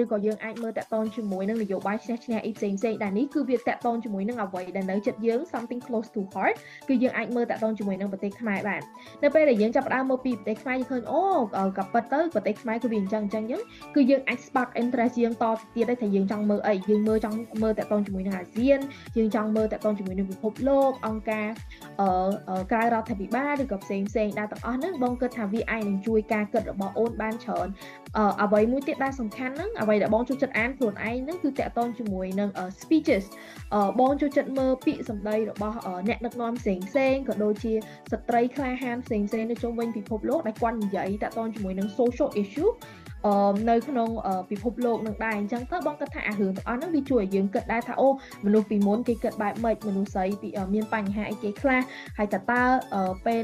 [0.00, 6.56] ឬក៏យើងអាចមើលតាក់ទងជាមួយនឹងនយោបាយឈ្នះឈ្នះអីផ្សេងផ្សេងដែលនេះគឺវាតាក់ទងជាមួយនឹងអ្វីដែលនៅចិត្តយើង something close to heart
[6.88, 8.82] គឺយើងអាចមើលតាក់ទងជាមួយនឹងប្រទេសខ្មែរបាន
[9.22, 11.22] នៅពេលដែលយើងចាប់ផ្ដើមមើលពីប្រទេសខ្មែរយើងឃើញអូ
[11.78, 13.62] ក៏ប៉ិតទៅប្រទេសខ្មែរគឺវាអញ្ចឹងអញ្ចឹងអញ្ចឹង
[13.94, 18.78] គឺយើងអាច spark interest យើងតទៀតដែរថាយើងចង់មើលអីយើងមើលចង់មើលតាក់ទងជាមួយនឹងអាស៊ាន
[19.16, 21.48] យើងចង់មើលតាក់ទងជាមួយនឹងពិភពលោកអង្គការ
[22.00, 27.68] អឺក្រៅរដ្ឋាភិបាលឬក៏ផ្សេងផ្សេងដែលទាំងអស់ហ្នឹងបងគិតថាវាអាចនឹងជួយការគិតរបស់អូនបានច្រើន
[28.42, 32.50] អ្វីមួយទៀតដែលសំខាន់ហ្នឹងអ្វីដែលបងចូលចិត្តអានខ្លួនឯងហ្នឹងគឺតកតងជាមួយនឹង
[32.82, 33.24] speeches
[34.00, 37.72] បងចូលចិត្តមើលពាក្យសម្ដីរបស់អ្នកដឹកនាំផ្សេងផ្សេងក៏ដូចជា
[38.12, 42.70] ស្ត្រីក្លាហានផ្សេងផ្សេងនៅជុំវិញពិភពលោកដែលគាត់និយាយតកតងជាមួយនឹង social issue
[43.26, 44.08] អឺនៅក្នុង
[44.50, 48.08] ពិភពលោកនឹងដែរអញ្ចឹងទៅបងគិតថាអារឿងទាំងអស់ហ្នឹងវាជួយឲ្យយើងគិតដែរថាអូ
[48.46, 51.80] មនុស្សពីមុនគេគិតបែបម៉េចមនុស្សស្រីពីមានបញ្ហាអីគេខ្លះ
[52.18, 52.62] ហើយតើតើ
[53.26, 53.42] ពេល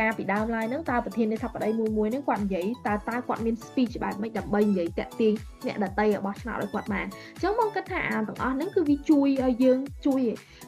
[0.00, 5.32] ការពីដើមឡើយហ្នឹងតើប្រធាននៃថាបតីមួយមួយហ្នឹងគាត់និយាយតើតើគាត់មាន speech បែបម៉េចដើម្បីនិយាយតាក់ទាញ
[5.66, 10.20] អ្នកដតីរបស់ឆ្នោតឲ្យគាត់បានអញ្ចឹងបងគិតថាអាទាំងអស់ហ្នឹងគឺវាជួយឲ្យយើងជួយ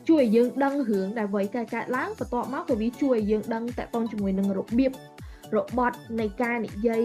[0.09, 4.93] ជួយឲ្យយើងដឹងរឿងដែលអ្វីកើតកើតឡើងបន្ទាប់មកក៏វាជួយឲ្យយើងដឹងតាក់ទងជាមួយនឹងរបៀប
[5.57, 7.03] របត់នៃការនិយាយ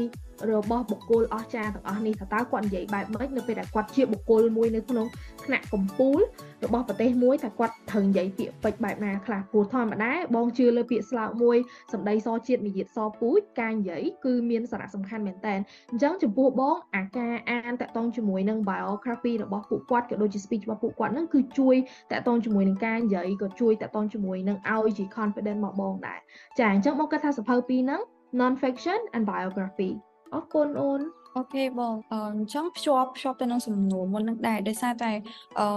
[0.51, 5.07] របស់បុគ្គលអស្ចារ្យទាំងអស់នេះថាតើគាត់និយាយបែបម៉េចនៅពេលដែលគាត់ជាបុគ្គលមួយនៅក្នុង
[5.45, 11.57] ថ្នាក់កម្ពុជារបស់ប្រទេសមួយថាគាត់ត្រូវនិយាយពាក្យពេចន៍បែបណាខ្លះព្រោះធម្មតាបងជឿលើពាក្យស្លោកមួយ
[11.93, 15.53] សម្ដីសជាតិមារយាទសពូជការនិយាយគឺមានសារៈសំខាន់មែនតើ
[15.91, 21.75] អញ្ចឹងចំពោះបងអាការអានតាក់ទងជាមួយនឹង biography របស់ពួកគាត់ក៏ដូចជា speech របស់ពួកគាត់ហ្នឹងគឺជួយ
[22.11, 26.19] តាក់ទងជាមួយនឹងការនិយាយក៏ជួយតាក់ទងជាមួយនឹងឲ្យជា confident មកបងដែរ
[26.59, 28.01] ចាអញ្ចឹងបងគិតថាសភៅពីរហ្នឹង
[28.39, 29.91] non fiction and biography
[30.33, 31.01] អរគុណអូន
[31.37, 35.11] អូខេបងអញ្ចឹងភ្ជាប់ភ្ជាប់ទៅនឹងសំណួរមុននឹងដែរដោយសារតែ
[35.59, 35.67] អឺ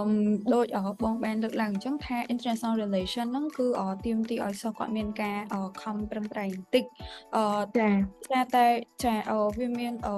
[0.53, 0.65] ដូច
[1.03, 3.67] បងបានលើកឡើងអញ្ចឹងថា international relation ហ្នឹងគឺ
[4.05, 5.37] ទៀមទីឲ្យសិស្សគាត់មានការ
[5.81, 6.85] ខំប្រឹងប្រែងបន្តិច
[7.35, 7.43] អឺ
[8.31, 8.65] ចាតែ
[9.03, 9.15] ចា
[9.57, 10.15] វាមានអឺ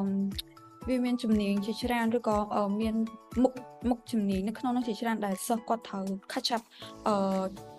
[0.90, 2.38] វាមានជំនាញជាច្រើនឬក៏
[2.82, 2.96] មាន
[3.42, 3.54] មុខ
[3.90, 6.64] មុខជំនាញនៅក្នុងនោះជាច្រើនដែលសិស្សគាត់ត្រូវ catch up
[7.08, 7.16] អឺ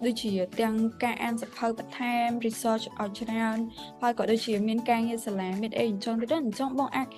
[0.06, 3.58] ដូចជាទាំងការអានសភៅបន្ថែម research ឲ្យច្រើន
[4.02, 7.08] ហើយក៏ដូចជាមានការងារសាលាមានអីអញ្ចឹងដូចអញ្ចឹងបងអាច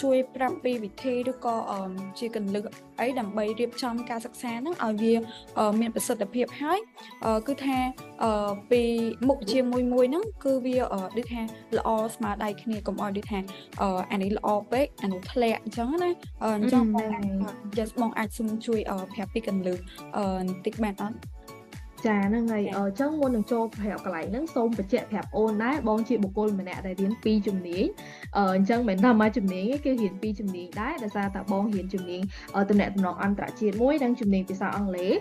[0.00, 1.56] ជួយប្រាប់ពីវិធីឬក៏
[2.18, 2.64] ជាកលឹក
[3.00, 5.14] អីដើម្បីរៀបចំការសិក្សាហ្នឹងឲ្យវា
[5.80, 6.78] មានប្រសិទ្ធភាពហើយ
[7.48, 7.78] គឺថា
[8.70, 8.82] ពី
[9.28, 10.76] មុខជាមួយមួយហ្នឹងគឺវា
[11.18, 11.42] ដូចថា
[11.78, 13.38] ល្អស្មើដៃគ្នាកុំឲ្យដូចថា
[14.12, 16.10] អានេះល្អពេកអានោះធ្លាក់អញ្ចឹងណា
[16.44, 18.80] អញ្ចឹងបងអាច just បងអាចសុំជួយ
[19.12, 19.78] ប្រាប់ពីកលឹក
[20.16, 21.16] បន្តិចបានអត់
[22.06, 27.84] ចាហ្នឹងហើយអញ្ចឹងមុននឹងចូលប្រាប់កន្លែងហ្នឹងសូមបញ្ជាក់ប្រាប់អូនដែរបងជាបុគ្គលម្នាក់ដែលរៀនពីជំនាញ
[28.38, 32.22] អញ្ចឹងមិនថាមកជំនាញគេរៀនពីជំនាញដែរដោយសារតែបងរៀនជំនាញ
[32.70, 35.14] តំណែងតំណងអន្តរជាតិមួយនិងជំនាញភាសាអង់គ្លេស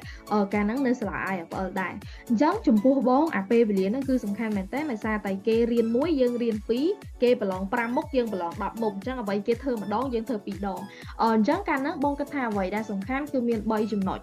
[0.53, 1.93] កាលហ្នឹងនៅសាលា IFL ដែរ
[2.29, 6.85] អញ្ចឹងចំពោះបងអាពេលវេលាហ្នឹងគឺសំខាន់មែនតើដោយសារតែគេរៀនមួយយើងរៀនពីរ
[7.23, 10.81] គេប្រឡង5មុខយើងប្រឡង10មុខអញ្ចឹងអ្វីគេធ្វើម្ដងយើងធ្វើពីរដង
[11.23, 14.19] អញ្ចឹងកាលហ្នឹងបងគិតថាអ្វីដែលសំខាន់គឺមាន3ចំណុច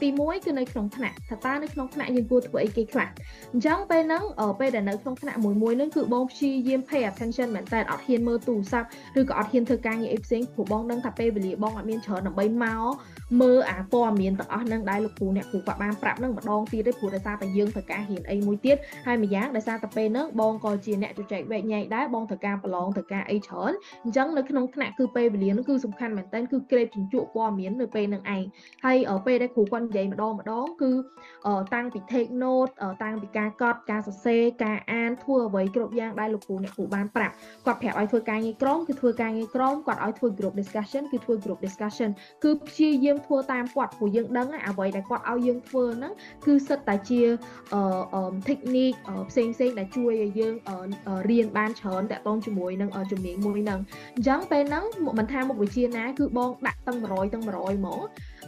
[0.00, 3.08] ទី1គឺនៅក្នុងថ្នាក់ថាតើនៅក្នុងថ្នាក់យើងគួរធ្វើអីគេខ្លះ
[3.52, 4.22] អញ្ចឹងពេលហ្នឹង
[4.60, 12.84] ពេលដែលនៅក្នុងថ្នាក់មួយមួយហ្នឹងគឺបងព្យាយាម pay attention មែនតើអត់ហ៊ានមើលទូរស័ព្ទឬក៏អត់ហ៊ានធ្វើការងារអីផ្សេងព្រោះបងដឹងថាពេលវេលាបងអត់មានច្រើនដើម្បីមក
[13.40, 18.76] មើលអាព័ត៌មានទាំងអស់ហ្នឹងដែលលោកគ្រូអ្នកគ្រូគាត់បានប្រាប់ហ្នឹងម្ដងទៀតទេព្រោះដោយសារតែយើងត្រូវការរៀនអីមួយទៀត
[19.06, 23.72] ហើយម្យ៉ាងដោយសារតែពេលហ្នឹងបងក៏ជាអ្នកជជែកវែកញែកដែរបងត្រូវការប្រឡងត្រូវការអីច្រើន
[24.04, 28.44] អញ្ចឹងនៅក្នុងថ្នាក់គឺពេលវេលាហ្នឹងគឺសំខាន់មែនតើគឺក្រេបជញ្ជក់ព័ត៌មាននៅពេលហ្នឹងឯង
[28.84, 30.92] ហើយពេលដែលគ្រូគាត់និយាយម្ដងម្ដងគឺ
[31.74, 32.72] តាំងពី take note
[33.04, 37.34] តាំងពីការកត់ការសរសេរការអានធ្វើអ្វីគ្រប់យ៉ាងដែលលោកគ្រូអ្នកគ្រូបានប្រាប់
[37.66, 42.10] គាត់ប្រាប់ឲ្យធ្វើការងារក្រុមគឺធ្វើការងារក្រុមគាត់ឲ្យធ្វើ group discussion គឺធ្វើ group discussion
[42.44, 46.12] គឺព្យាយាមធ្វើតាមគាត់ព្រោះយើងដឹងហើយអ្វីដែលគាត់ឲ្យយើងធ្វើហ្នឹង
[46.46, 47.20] គឺសិតតែជា
[47.74, 48.98] អឺ technique
[49.30, 50.54] ផ្សេងផ្សេងដែលជួយឲ្យយើង
[51.30, 53.80] រៀនបានច្រើនតាក់ទងជាមួយនឹងជំនាញមួយហ្នឹង
[54.16, 54.84] អញ្ចឹងពេលហ្នឹង
[55.18, 58.00] មិនថាមុខវិជ្ជាណាគឺបងដាក់តឹង100តឹង100ហ្មង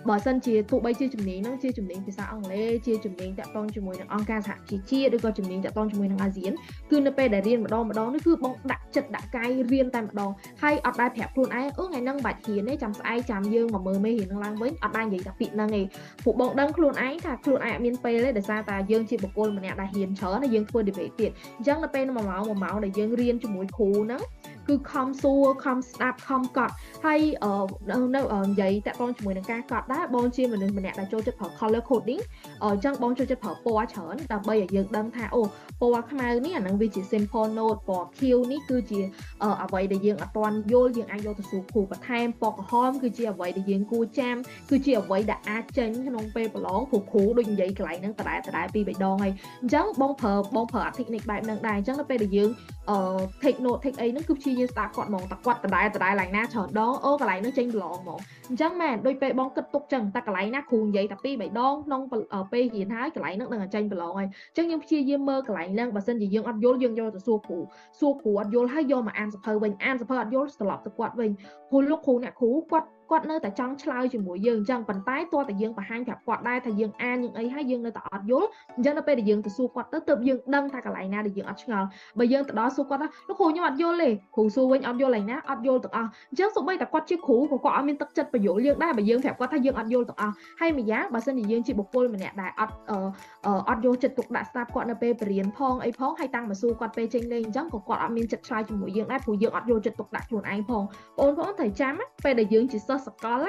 [0.08, 6.52] បើសិនជាទោះបីជាជំនាញហ្នឹងជាជំនាញភាសាអង់គ្លេសជាជំនាញតាក់ទងជាមួយនឹងអង្គការសហជីវជាតិឬក៏ជំនាញតាក់ទងជាមួយនឹងអាស៊ាន
[6.90, 10.30] គឺនៅពេលដែលរៀនម្ដងម្ដងនេះគឺបងដាក់ចិត្តដាក់កាយរៀនតែម្ដង
[10.62, 15.82] ហើយអត់ដែលប្រាប់ខ្លួនឯងអឺថ្ងៃហ្នឹងបាច់រៀនទេចាំស្អែកចាំយើងមកមើលមេរៀនហ្នឹងឡើងវិញអត់ដែលនិយាយតែពាក្យហ្នឹងទេ
[16.24, 24.22] ពួកបងដឹងខ្លួនឯងថាខ្លួនឯងអត់មានពេលទេដោយសារតែយើងជាបុគ្គលម្នាក់ដែលរៀនច្រើនហើយយើងធ្វើ debate ទៀតអញ្ចឹងនៅពេល1ម៉ោង1ម៉ោងដែលយើងរៀនជាមួយគ្រូហ្នឹង
[24.68, 26.72] គឺខំសួរខំស្ដាប់ខំកត់
[27.04, 27.20] ហើយ
[27.90, 32.22] នៅនិយាយតាក់ទងជាមួយនឹងការកត់ដែរបងជាមនុស្សម្នាក់ដែលចូលចិត្តប្រើ color coding
[32.64, 35.42] អញ្ចឹងបងចូលចិត្តប្រើពណ៌ច្រើនដើម្បីឲ្យយើងដឹងថាអូ
[35.80, 39.00] ពណ៌ខ្មៅនេះអានឹងវាជា simple note ពណ៌ខៀវនេះគឺជា
[39.62, 44.36] អ្វីដែលយើងអត់ទាន់យល់យើងអាចយកទៅសួរគ្រូបន្ថែមពណ៌ក្រហមគឺជាអ្វីដែលយើងគួរចាំ
[44.70, 52.50] គឺជាអ្វីដែលអាចចេញក្នុងពេលប្រឡងព្រោះគ្រូដូចនិយាយកន្លែងហ្នឹងដដែលដដែលពីរបីដងហើយអញ្ចឹងបងប្រើបងប្រើ technique បែបហ្នឹងដែរអញ្ចឹងនៅពេលដែលយើង
[52.90, 52.98] អឺ
[53.42, 62.02] take note take អីហ្នឹងគឺព្យាយាមស្ដាប់គាត់ហ្មងតែគាត់ដដែលដដែលឡើងណាច្រើនដងអូកន្លែងហ្នឹងចេញប្រឡងហ្មងអញ្ចឹងមែនដូចពេលបងគិតទុកចឹងតែកន្លែងណាគ្រូនិយាយតែពីរបីដងក្នុង
[62.52, 67.58] ពេលរៀនហើយកន្លែងហ្នឹងនឹងចេញប្រឡងហើយអញ្ចឹងយើងព្យាយាមមើលកន្លែងហ្នឹងបើសិនជាយើងអត់យល់យើងយកទៅសួរគ្រូ
[68.00, 71.30] សួរគ្រូអត់យល់ហើយយកមកអានសភៅវិញអានសភៅអត់យល់ត្រឡប់ទៅគាត់វិញ
[71.70, 81.86] ព្រោះលោកគ្រូអ្នកគ្រូគាត់ គាត់នៅតែចង់ឆ្លើយជាមួយយើងអញ្ចឹងប៉ុន្តែតើតែយើងបង្ហាញប្រាប់គាត់ដែរថាយើងអានយើងអីហើយយើងនៅតែអត់យល់អញ្ចឹងដល់ពេលដែលយើងទៅសួរគាត់ទៅទើបយើងដឹងថាកន្លែងណាដែលយើងអត់ឆ្ងល់
[82.18, 92.74] បើយើងទៅដល់សួរគាត់ថាលោកគ្រូខ្ញុំអត់យល់ទេគ្រូសួរវិញអត់យល់ឯណាអត់យល់ទាំងអស់អញ្ចឹងសូម្បីតែគាត់ជាគ្រូក៏គាត់អត់មានទឹកចិត្តបញ្យល់យើងដែរបើយើងប្រាប់គាត់ថាយើងអត់យល់ទាំងអស់ហើយម្យ៉ាងបើសិនជាយើងជាបុគ្គលម្នាក់ដែលអត់
[93.68, 100.82] អត់យកចិត្តទុកដាក់ស្ដាប់គាត់នៅពេលបរៀនផងអីផងហើយតាំងមកសួរគាត់ពេលចេញលេងអញ្ចឹងក៏គាត់អត់មានចិត្តឆ្លើយជាមួយយើងដែរព្រោះយើងអត់យកចិត្តទុកដាក់ខ្លួនឯងផង
[101.18, 101.94] បងប្អូនត្រូវចាំ
[102.24, 103.44] ពេលដែលយើងជាសិស្សសកល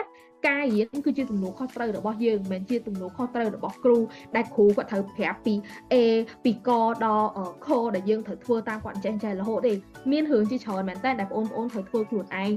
[0.47, 3.97] ការរៀនគឺជាទំនួលខុសត្រូវរបស់យើងមិនមែនជាទំនួលខុសត្រូវរបស់គ្រូ
[4.35, 5.53] ដែលគ្រូគាត់ត្រូវប្រាប់ពី
[5.93, 5.95] A
[6.43, 6.69] ពីក
[7.05, 7.27] ដល់
[7.65, 9.73] ខដែលយើងត្រូវធ្វើតាមគាត់ចេះចេះរហូតទេ
[10.11, 12.51] មានរឿងជាច្រើនមែនតើដែលបងប្អូនត្រូវធ្វើខ្លួនឯង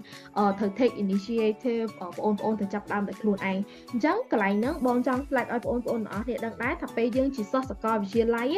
[0.59, 3.59] ត្រូវ take initiative បងប្អូនត្រូវចាប់ដើមដោយខ្លួនឯង
[3.93, 8.49] អញ្ចឹងកន្លែងហ្នឹងបងចង់ flag ឲ្យបងប្អូនទាំងអស់គ្នាដឹងដែរថាពេលយើងជាសិស្សសាកលវិទ្យាល័យ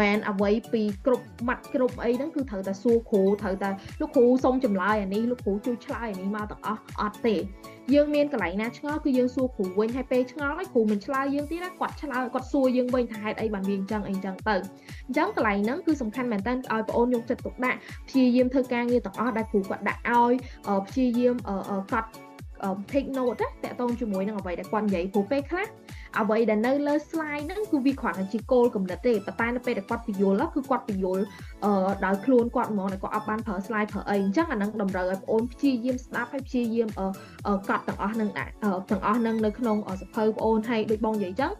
[0.00, 7.36] មែនអ្វីពីគ្រប់ម៉ាត់គ្រប់អីហ្នឹងគឺត្រូវតែសួរគ្រូត្រូវតែលោកគ្រូសុំចម្លើយអានេះលោកគ្រូជួយឆ្លើយអានេះមកទាំងអស់អត់ទេ
[7.94, 14.56] យើងមានកន្លែងណាឆ្ងល់គឺយើងសួរគ្រូវិញហើយពេលឆ្ងល់ហើយគ្រូមិនឆ្លើយយើងទៀតណាគាត់ឆ្លើយគាត់សួរយើងវិញថាហេតុអីបានវាអញ្ចឹងអីអញ្ចឹងទៅ
[15.06, 20.32] អញ្ចឹងកន្លែងហ្នឹងគឺសំខាន់មែនតើឲ្យបងអូនយកចិត្តទុកដាក់ព្យាយាមធ្វើការងារទាំងអស់ដែលគ្រូគាត់ដាក់ឲ្យ
[20.86, 21.34] ព្យាយាម
[21.92, 22.10] កត់
[22.92, 25.66] take note ណាតកតងជាមួយនឹងអ្វីដែលគាត់និយាយព្រោះពេលខ្លះ
[26.18, 31.24] អ្វីដែលនៅលើ slide ហ្នឹងគឺវាគ្រាន់តែជាគោលកំណត់ទេប៉ុន្តែនៅពេលដែលគាត់ពយល់គឺគាត់ពយល់
[31.64, 36.88] អឺដោយខ្លួនគាត់ហ្មងដែលគាត់អត់បានប្រើ slide ប្រើអីអញ្ចឹងអាហ្នឹងតម្រូវឲ្យបងអូនព្យាយាមស្ដាប់ហើយព្យាយាម
[37.68, 38.28] កត់ទាំងអស់ហ្នឹង
[38.90, 41.52] ទាំងអស់ហ្នឹងនៅក្នុងសភៅបងអូនហើយដូចបងនិយាយអញ្ចឹង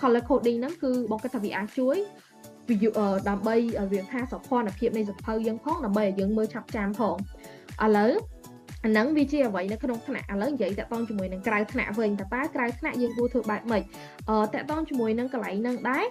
[0.00, 1.98] color coding ហ្នឹងគឺបងគិតថាវាអាចជួយ
[3.28, 3.54] ដើម្បី
[3.92, 7.16] វាថាសោភ័ណភាពនៃសភៅយើងផងដើម្បីឲ្យយើងមើលឆាប់ចាំផង
[7.84, 8.12] ឥឡូវ
[8.84, 13.82] អាហ្នឹងវាជាអ្វីនៅក្នុងថ្នាក់ឥឡូវនិយាយតាក់ទងជាមួយនឹងក្រៅថ្នាក់វិញតើតើក្រៅថ្នាក់យើងគួរធ្វើបែបម៉េច
[14.30, 16.04] អឺតាក់ទងជាមួយនឹងកន្លែងហ្នឹងដែរ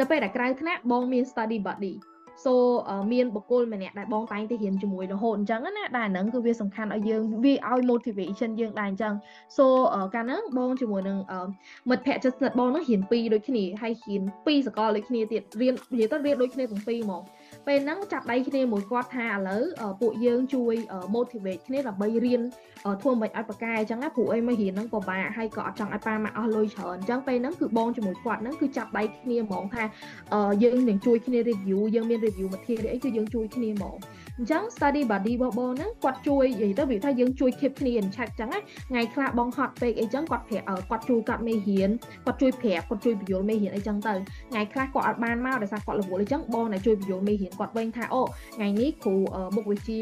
[0.00, 1.94] នៅពេលដែលក្រៅថ្នាក់បងមាន study buddy
[2.44, 2.52] so
[3.12, 9.14] មានបុគ្គលម្នាក់ដែលបងតែងទៅរៀនជាមួយរហូតអញ្ចឹងណាដែលហ្នឹងគឺវាសំខាន់ឲ្យយើងវាឲ្យ motivation យើងដែរអញ្ចឹង
[9.56, 9.66] so
[10.14, 11.18] កាលហ្នឹងបងជាមួយនឹង
[11.90, 17.22] មិត្តភ័ក្តិជិតស្និទ្ធបងហ្នឹងរៀនពីរដូចគ្នាហើយរៀនពីរសកលដូចគ្នាទៀតរៀននិយាយទៅរៀនដូចគ្នាទាំងពីរហ្មង
[17.68, 19.62] ពេលហ្នឹងចាប់ដៃគ្នាមួយគាត់ថាឥឡូវ
[20.00, 20.74] ពួកយើងជួយ
[21.16, 22.42] motivate គ្នាដើម្បីរៀន
[23.02, 29.84] ធ្វើមិនឲ្យប្រកែអញ្ចឹងណាព្រោះអីមករៀនហ្នឹងពិបាកហើយក៏អត់ចង់ឲ្យប៉ាម៉ាក់អស់លុយច្រើនអញ្ចឹងពេលហ្នឹងគឺបងជាមួយគាត់ហ្នឹងគឺចាប់ដៃគ្នាហ្មងថា
[30.62, 33.96] យើងនឹងជួយគ្នា review យើងមាន review material អីគឺយើងជួយគ្នាហ្មង
[34.38, 41.90] អញ្ចឹង study buddy របស់បងហ្នឹងគាត់ជួយនិយាយទៅវាថាយើងជួយ keep គ្នា in check អញ្ចឹងណាថ្ងៃខ្លះបងហត់ពេកអីចឹងគាត់ប្រាប់គាត់ជួយគាត់មេរៀន
[42.26, 44.14] គាត់ជួយប្រាប់គាត់ជួយបញ្យល់មេរៀនអីចឹងទៅ
[44.50, 48.22] ថ្ងៃខ្លះគាត់អត់បានមកដោយសារគាត់រវល់អីចឹងបងតែជួយបញ្យល់មេរៀនគាត់វិញថាអូ
[48.56, 49.16] ថ្ងៃនេះគ្រូ
[49.56, 49.98] មុខវិជ្ជា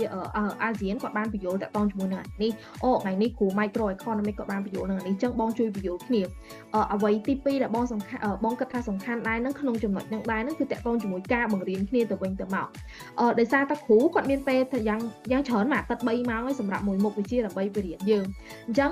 [0.63, 2.53] អាស៊ានគាត់បានបញ្យល់តាក់ទងជាមួយនឹងនេះ
[2.85, 6.23] អូថ្ងៃនេះគ្រូ micro economic គាត់បានបញ្យល់នឹងនេះចឹងបងជួយបញ្យល់គ្នា
[6.95, 12.67] អ្វីទី2ដែលបងសំខាន់បងគិតថាសំខាន់ដែរនឹងក្នុងចំណុចនឹងដែរនឹងគឺតាក់ទងជាមួយការបង្រៀនគ្នាទៅវិញទៅមក
[13.21, 15.01] អឺដោយសារតែគ្រូគាត់មានពេលយ៉ាង
[15.33, 18.25] យ៉ាងច្រើនមួយអាទិត្យ3ម៉ោងឲ្យសម្រាប់មួយមុខវិជ្ជាដើម្បីបរៀនយើង
[18.67, 18.91] អញ្ចឹង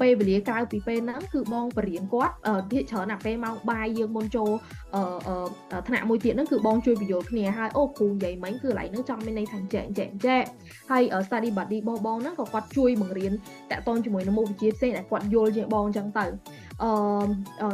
[0.00, 2.34] ពេលវេលាក្រៅពីពេលហ្នឹងគឺបងបរៀនគាត់
[2.70, 4.50] ភាគច្រើនអាពេលម៉ោងបាយយើងមុនចូល
[5.88, 10.44] ថ្នាក់មួយទៀតហ្នឹងគឺបងជួយបញ្យល់គ្នាហើយអូគ្រូនិយាយមិញគឺកន្លែងហ្នឹងចង់មានន័យថាចែកចែកចែក
[10.90, 13.32] ហើយ study buddy របស់បងហ្នឹងក៏គាត់ជួយបង្រៀន
[13.70, 16.24] តាក់ទងជាមួយនឹងមុខវិជ្ជាផ្សេងដែលគាត់យល់ជាងបងអញ្ចឹងទៅ
[16.82, 16.90] អឺ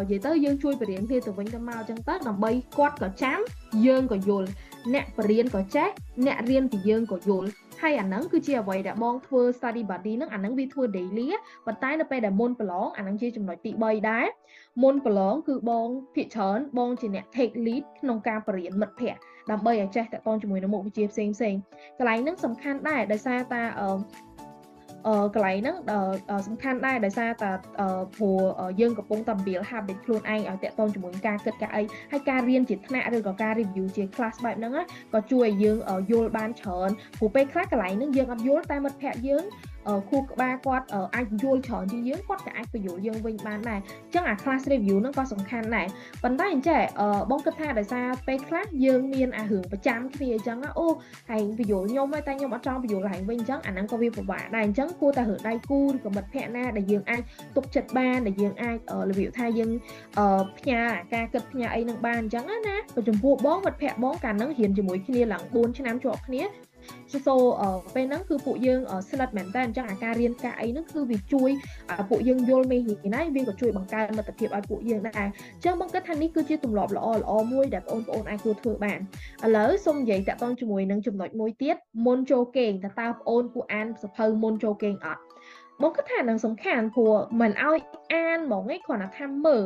[0.00, 3.38] និយាយទៅយើងជួយបរៀនគ្នាទៅវិញទៅមកអញ្ចឹងទៅដើម្បីគាត់ក៏ចាំ
[3.86, 4.48] យើងក៏យល់
[4.94, 5.88] អ្នកបរៀនក៏ចេះ
[6.26, 7.48] អ្នករៀនពីយើងក៏យល់
[7.82, 11.28] ហើយអាហ្នឹងគឺជាអ្វីដែលបងធ្វើ study buddy ហ្នឹងអាហ្នឹងវាធ្វើ daily
[11.66, 14.26] ប៉ុន្តែនៅពេលដែលមុនប្រឡងអាហ្នឹងជាចំណុចទី3ដែរ
[14.82, 21.54] មុនប្រឡងគឺបងភាគច្រើនបងជាអ្នក take lead ក្នុងការបរៀនមិត្តភ័ក្តិដើម្បីឲ្យចេះតកតងជាមួយនឹងមុខវិជ្ជាផ្សេងផ្សេង
[21.98, 24.27] កន្លែងហ្នឹងសំខាន់ដែរដោយសារតាអឺអឺ
[25.34, 25.76] កន្លែងហ្នឹង
[26.46, 27.50] សំខាន់ដែរដោយសារតែ
[28.16, 28.38] ព្រោះ
[28.80, 31.82] យើងកំពុងតែ build habit ខ្លួនឯងឲ្យតាក់ទងជាមួយការគិតការអី
[32.12, 34.72] ហើយការរៀនជាថ្នាក់ឬក៏ការ review ជា class បែបហ្នឹង
[35.14, 35.76] ក៏ជួយឲ្យយើង
[36.10, 39.44] យល់បានច្រើនព្រោះពេលខ្លះកន្លែងហ្នឹងយើងអត់យល់តែមិត្តភ័ក្តិយើង
[40.08, 45.86] ខួរក្បាលគាត់អាចយល់ច្រើនជាងយើងគាត់ក៏អាចបញ្យល់យើងវិញបានដែរអញ្ចឹងអា class review ហ្នឹងក៏សំខាន់ដែរ
[46.22, 46.80] ប៉ុន្តែអញ្ចឹង
[47.30, 50.86] បងគិតថាដោយសារពេលខ្លះយើងមានអារឿងប្រចាំគ្នាអញ្ចឹងអូ
[51.30, 57.22] ហែងបញ្យល់ខ្ញុំតែខ្ញុំអត់ចង់បញ្យល់ហែងវិញអញ្ចឹងអាហ្នឹងក៏វាពិបាកដែរអញ្ចឹងគួរតែរឿងដៃគូឬក៏មិត្តភ័ក្តិណាដែលយើងអាច
[57.56, 58.76] ទុកចិត្តបានដែលយើងអាច
[59.10, 59.70] របៀបថាយើង
[60.58, 62.76] ផ្ញើអាការគិតផ្ញើអីនឹងបានអញ្ចឹងណា
[63.08, 66.42] ចំពោះបងមិត្តភ័ក្តិបងកាលហ្នឹងរៀនជាមួយគ្នាឡើង4ឆ្នាំជាប់គ្នា
[67.26, 67.34] so
[67.94, 71.50] ពេលហ្នឹងគឺពួកយើងស្និទ្ធមែនតើអញ្ចឹងអាការរៀនការអីហ្នឹងគឺវាជួយ
[72.10, 78.98] ពួកយើងយល់មេរៀនណាវាក៏ជួយបង្កើនមិត្តភាពឲ្យពួកយើងដែរអញ្ចឹងបងគិតថានេះគឺជាទម្លាប់ល្អល្អមួយដែលបងប្អូនអាចគួរធ្វើបាន
[79.44, 85.22] ឥឡូវសូមនិយាយតាក់ទងជាមួយនឹងចំណុចមួយទៀតមុនចូលគេងតើតើបងប្អូនគួរអានសភៅមុនចូលគេងអត់
[85.82, 87.80] បងគិតថានឹងសំខាន់ព្រោះមិនឲ្យ
[88.14, 89.62] អានហ្មងឯងគ្រាន់តែថាមើល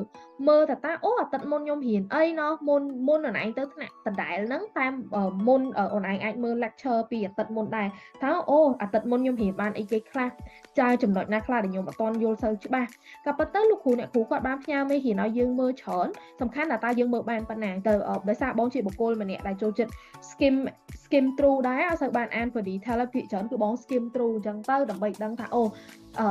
[0.48, 4.92] មើលថាតើអូអាទិត្យមុនខ្ញុំរៀនអីណោះមុនមុនអូនឯងទៅថ្នាក់ដដែលហ្នឹងតាម
[5.48, 5.62] មុន
[5.94, 7.88] អូនឯងអាចមើល lecture ពីអាទិត្យមុនដែរ
[8.22, 10.30] ថាអូអាទិត្យមុនខ្ញុំរៀនបានអីគេខ្លះ
[10.80, 12.88] ចើចំណុចណាខ្លះដែលខ្ញុំអត់ទាន់យល់សូវច្បាស់
[13.26, 16.08] ក៏ប៉ុន្តែលោកគ្រូអ្នកគ្រូគាត់បានផ្ញើមេរៀនឲ្យយើងមើលច្រើន
[16.40, 17.94] សំខាន់ថាតើយើងមើលបានប៉ុណ្ណាទៅ
[18.28, 19.92] ដោយសារបងជាបុគ្គលម្នាក់ដែលចូលចិត្ត
[20.30, 20.56] skim
[21.02, 25.62] skim through ដែរអត់សូវបានអាន for detail ភាគច្រើនគឺបង skim through អញ្ចឹងទៅដើម្បីដឹងថាអូ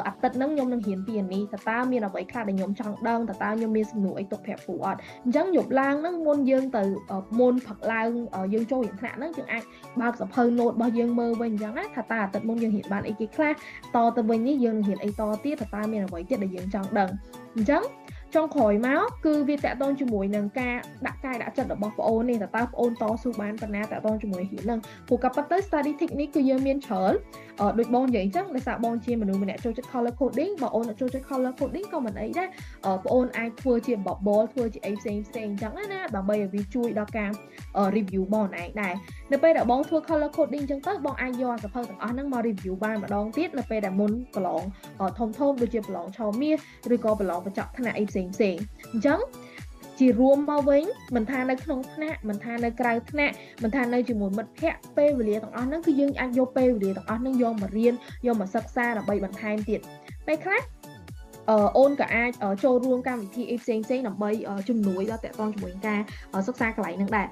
[0.08, 6.84] អាទិត្យហ្នឹងខ្ញុំនឹងរៀនពីនេះតើតើមានអ្វីខ្លះដែលខ្ញុំចង់ដឹងតើតើខ្ញុំមានសំណួរអីទុកប្រាប់គ្រូអត់អញ្ចឹងយប់ឡើងហ្នឹងមុនយើងទៅ
[7.40, 8.10] មុនផឹកឡើង
[8.54, 9.64] យើងចូលរៀនថ្នាក់ហ្នឹងយើងអាច
[10.02, 13.52] បើកសភៅ note របស់យើងមើលវិញអញ្ចឹងណាថាតើអាទិត្យមុនយើងរៀនបានអីគេខ្លះ
[13.96, 17.10] តទៅវិញនេះយើងនឹងរៀនអីតទៀតតើតើមានអ្វីទៀតដែលយើងចង់ដឹង
[17.56, 17.82] អញ្ចឹង
[18.36, 20.76] ចុងក្រោយមកគឺវាតកតងជាមួយនឹងការ
[21.08, 27.14] ដាក់កាយដាក់ចិត្តរបស់បងអូននេះតើតើបងអូនតស៊ូបានប៉ុណ្ណាតកតងជាមួយហ៊ាននឹងព្រោះក៏ប៉ុន្តែ study technique គឺយើងមានច្រើន
[27.80, 32.48] ដូចបងនិយាយអញ្ចឹងដោយសារបងជាមនុស្សម្នាក់ចូលចិត្ត color coding បងអូនចូលចិត្ត color coding ក៏មិនអីដែរ
[33.04, 37.30] បងអូនអាចធ្វើជា bubble ធ្វើជាអីផ្សេងផ្សេងអញ្ចឹងណាដើម្បីឲ្យវាជួយដល់ការ
[37.96, 38.94] review បងឯងដែរ
[39.32, 44.64] នៅពេលដែលបងធ្វើ color coding អញ្ចឹងទៅបងអាចយកសភៅទាំងអស់ហ្នឹងមក review បានម្ដងទៀតនៅពេលដែលមុនប្រឡង
[45.20, 46.58] ធំធំដូចជាប្រឡងឆមាស
[46.94, 48.56] ឬក៏ប្រឡងបញ្ចប់ថ្នាក់អីផ្សេងផ្សេង
[48.94, 49.20] អញ្ចឹង
[50.00, 50.84] ជារួមមកវិញ
[51.16, 57.94] មិនថានៅក្នុងថ្នាក់មិនថានៅក្រៅថ្នាក់មិនថានៅជាមួយមិត្តភ័ក្តិពេលវេលាទាំងអស់ហ្នឹងគឺយើងអាចយកពេលវេលាទាំងអស់ហ្នឹងយកមករៀន
[58.26, 59.80] យកមកសិក្សាដើម្បីបន្ថែមទៀត
[60.28, 60.62] ពេលខ្លះ
[61.78, 62.32] អូនក៏អាច
[62.64, 64.30] ចូលរួមកម្មវិធីអីផ្សេងផ្សេងដើម្បី
[64.70, 66.00] ជំនួយដល់តកតងជាមួយការ
[66.48, 67.28] សិក្សាកន្លែងហ្នឹងដែរ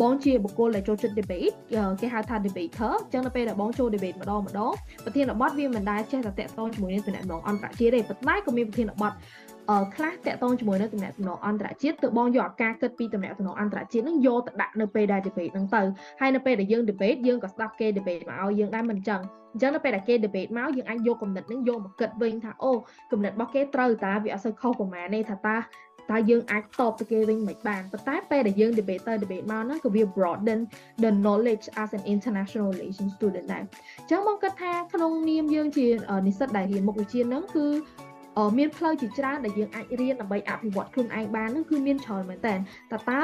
[0.00, 1.54] បងជាបុគ្គលដែលចូលចិត្ត debate
[2.00, 4.72] គេហៅថា debater អញ្ចឹងនៅពេលដែលបងចូល debate ម្ដងម្ដង
[5.04, 9.55] ប្រធានបទវាមិនដែលចេះតែតាក់ទងជាមួយនឹងតំណែងអន្តរជាតិទេប៉ុន្តែក៏មានប្រធានបទអឺ
[9.94, 11.12] ខ្លះតាក់ទងជាមួយនឹងតំណែង
[11.46, 15.82] អន្តរជាតិទើបបងយកអាការគិតពីតំណែងអន្តរជាតិហ្នឹងយកទៅដាក់នៅពេលដែល debate ហ្នឹងទៅ
[16.20, 19.20] ហើយនៅពេលដែលយើង debate យើងក៏ស្ដាប់គេ debate មកឲ្យយើងដែរមិនអញ្ចឹង
[19.54, 22.72] អញ្ចឹងនៅពេលដែលគេ debate មកយើងអាចយកគំនិតហ្នឹងយកមកគិតវិញថាអូ
[23.12, 25.56] គំនិតរបស់គេត្រូវតាវាអត់សូវខុសប្រហែលទេថាតើ
[26.10, 30.60] តើយើងអាចតបទៅគេវិញមិនបានប៉ុន្តែពេលដែលយើង debate ទៅ debate មកហ្នឹងក៏វា broaden
[31.02, 35.86] the knowledge as an international relations student ដែរអញ្ចឹងមកគិតថាក្នុងនាមយើងជា
[36.26, 37.66] និស្សិតដែលរៀនមុខវិជ្ជាហ្នឹងគឺ
[38.58, 43.20] មានផ្លូវជាច្រើនដែលយើងអាចរៀនដើម្បីអភិវឌ្ឍខ្លួនឯងបានហ្នឹងគឺមានច្រើនមែនតើតើតើ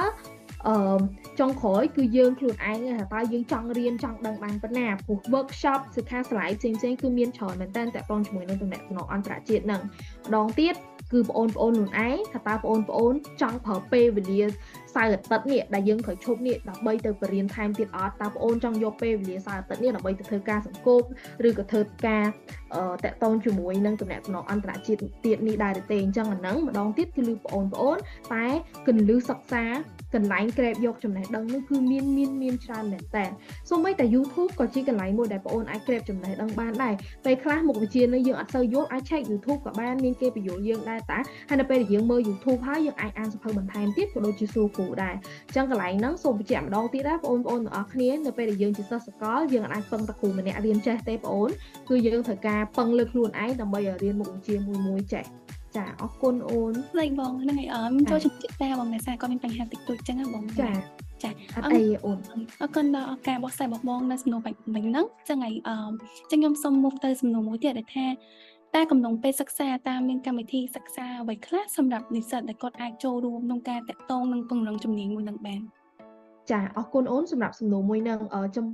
[0.69, 1.01] អឺ
[1.41, 8.83] ចុងក្រោយគឺយើងខ្លួនឯងថាតើយើងចង់រៀនចង់ដឹងបានប៉ុណ្ណាព្រោះ workshop សិក្ខាសាលាផ្សេងផ្សេងគឺមានច្រើនមែនតើតកតងជាមួយនឹងតំណែង
[9.13, 9.83] អន្តរជាតិហ្នឹង
[10.27, 10.75] ម្ដងទៀត
[11.13, 14.43] គឺបងប្អូនខ្លួនឯងថាតើបងប្អូនចង់ប្រើពេលវេលា
[14.95, 21.03] សៅរ៍អាទិត្យនេះដែលយើងត្រូវឈប់នេះដើម្បីទៅបរៀនថែមទៀតអត់តើបងអូនចង់យកពេលវេលាសៅរ៍អាទិត្យនេះដើម្បីទៅធ្វើការសង្គម
[21.49, 22.25] ឬក៏ធ្វើការ
[23.05, 24.21] តាក់ទងជាមួយនឹងតំណែង
[24.51, 27.97] អន្តរជាតិទៀតនេះដែរទេអញ្ចឹងអាហ្នឹងម្ដងទៀតគឺលឺបងប្អូន
[28.33, 28.47] តែ
[28.87, 29.65] គន្លឹះសិក្សា
[30.15, 33.25] កន្លែងក្រេបយកចំណេះដឹងនោះគឺមានមានមានច្រើនមែនតើ
[33.71, 41.19] សូម្បីតែ YouTube ក៏ជាកន្លែងមួយដែលបងអូនអាចក្រេបចំណេះដឹងបានដែរពេលខ្លះមុខវិជ្ជានេះយើងអត់សូវយល់អាច check YouTube ក៏បានមានគេបញ្យល់យើងដែរតា
[41.49, 51.51] ហើយនៅពេលដែលយើងមើល YouTube ហើយយើងអាចអានសភៅបន្ថែមទៀតក៏ដូចជាសួរគ្រូដែរអញ្ចឹងកន្លែងហ្នឹងសូមបញ្ជាក់ម្ដងទៀតដែរបងប្អូនទាំងអស់គ្នានៅពេលដែលយើងជាសិស្សសកលយើងអាចពឹងតែគ្រូម្នាក់រៀនចេះទេបងអូន
[51.89, 55.25] គឺយើងត្រូវការពឹងលើខ្លួនឯងដើម្បីឲ្យរៀនមុខវិជ្ជាមួយមួយចេះ
[55.77, 60.71] ចាអរគុណអូនលេខបងហ្នឹងហើយអឺចូលជំរាបតាបងអ្នកសាក៏មានបញ្ហាតិចតួចចឹងហ៎បងចា
[61.23, 62.19] ចាអត់អីអូន
[62.61, 65.77] អរគុណដល់ឱកាសបោះស្រាយរបស់បងនៅសំណួរបាញ់មិញហ្នឹងចឹងហើយអឺ
[66.31, 68.07] ចឹងខ្ញុំសូមមុខទៅសំណួរមួយទៀតដែលថា
[68.75, 75.61] តែកំឡុងពេលសិក្សាតាមមានកម្មវិធីសិក្សាអ្វីខ្លះសម្រាប់និស្សិតដែលគាត់អាចចូលរួមក្នុងការតាក់ទងនិងពង្រឹងជំនាញមួយនឹងបាន
[76.51, 78.19] ចាអរគុណអូនសម្រាប់សំណួរមួយនឹង
[78.57, 78.67] ចំ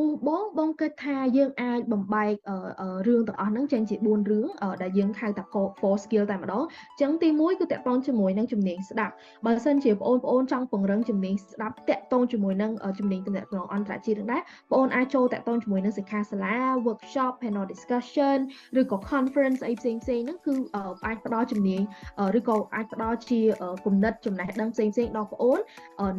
[0.00, 2.34] ពោះបងបងគិតថាយើងអាចបំបែក
[3.06, 4.46] រឿងទាំងអស់ហ្នឹងចេញជា4រឿង
[4.82, 5.44] ដែលយើងហៅថា
[5.80, 9.12] four skill តែម្ដងអញ្ចឹងទី1គឺតកតងជាមួយនឹងជំនាញស្ដាប់
[9.46, 18.38] បើសិនជាបងប្អូនចង់ពង្រឹងជំនាញស្ដាប់តកតងជាមួយនឹងជំនាញទំនាក់ទំនងអន្តរជាតិហ្នឹងដែរបងប្អូនអាចចូលតកតងជាមួយនឹងសិក្ខាសាលា workshop panel discussion
[18.80, 20.54] ឬក៏ conference អីផ្សេងផ្សេងហ្នឹងគឺ
[21.06, 21.82] អាចផ្ដល់ជំនាញ
[22.38, 23.40] ឬក៏អាចផ្ដល់ជា
[23.86, 25.58] គំនិតចំណេះដឹងផ្សេងផ្សេងដល់បងប្អូន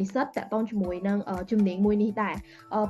[0.00, 1.18] និស្សិតតកតងជាមួយនឹង
[1.50, 2.34] ជំនាញមួយនេះដែរ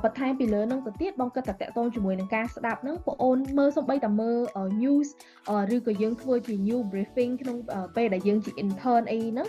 [0.03, 4.39] បន្ថែមពីលើនឹងទៅទៀតបងគិតតែតកតងជាមួយនឹងការស្ដាប់ហ្នឹងបងអូនមើលសំបីតែមើល
[4.81, 5.07] news
[5.75, 7.57] ឬក៏យើងធ្វើជា new briefing ក្នុង
[7.95, 9.47] ពេលដែលយើងជា intern អីហ្នឹង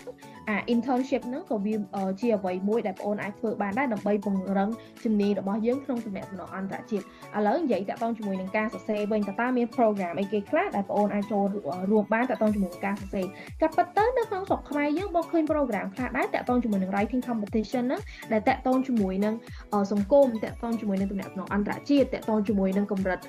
[0.49, 1.75] អា internship ហ្នឹងក៏វា
[2.19, 4.69] ជាអ្វីមួយដែលបងអូនអាចធ្វើបានដែរដើម្បីពង្រឹង
[5.03, 7.03] ជំនាញរបស់យើងក្នុងទំនាក់ទំនងអន្តរជាតិ
[7.37, 11.43] ឥឡូវនិយាយតកតងជាមួយនឹងការសរសេរវិញតើតើមាន program អីគេខ្លះដែលបងអូនអាចចូល
[11.91, 13.25] រួមបានតកតងជាមួយនឹងការសរសេរ
[13.61, 19.33] ក៏ប៉ុន្តែនៅក្នុងស្រុកខ្មែរយើងបងឃើញ program ខ្លះដែរតកតងជាមួយនឹង writing competition ហ្នឹងដែលតកតងជាមួយនឹង
[19.91, 23.19] សង្គមតកតងជាមួយនឹងទំនាក់ទំនងអន្តរជាតិតកតងជាមួយនឹងកម្រិត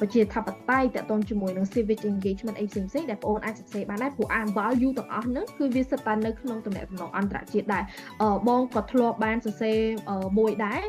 [0.00, 7.82] ប្រជាធិបតេយ្យតកតងជាមួយនឹង civic engagement អីផ្សេងៗដែលបងអូនអាចសរសេរបានដែរព្រោះអា value ទាំងអស់ហ្នឹងគឺវាសិតតែនៅក្នុងទំនាក់ទំនងអន្តរជាតិដែរ
[8.48, 9.78] បងក៏ធ្លាប់បានសរសេរ
[10.38, 10.84] មួយដែរ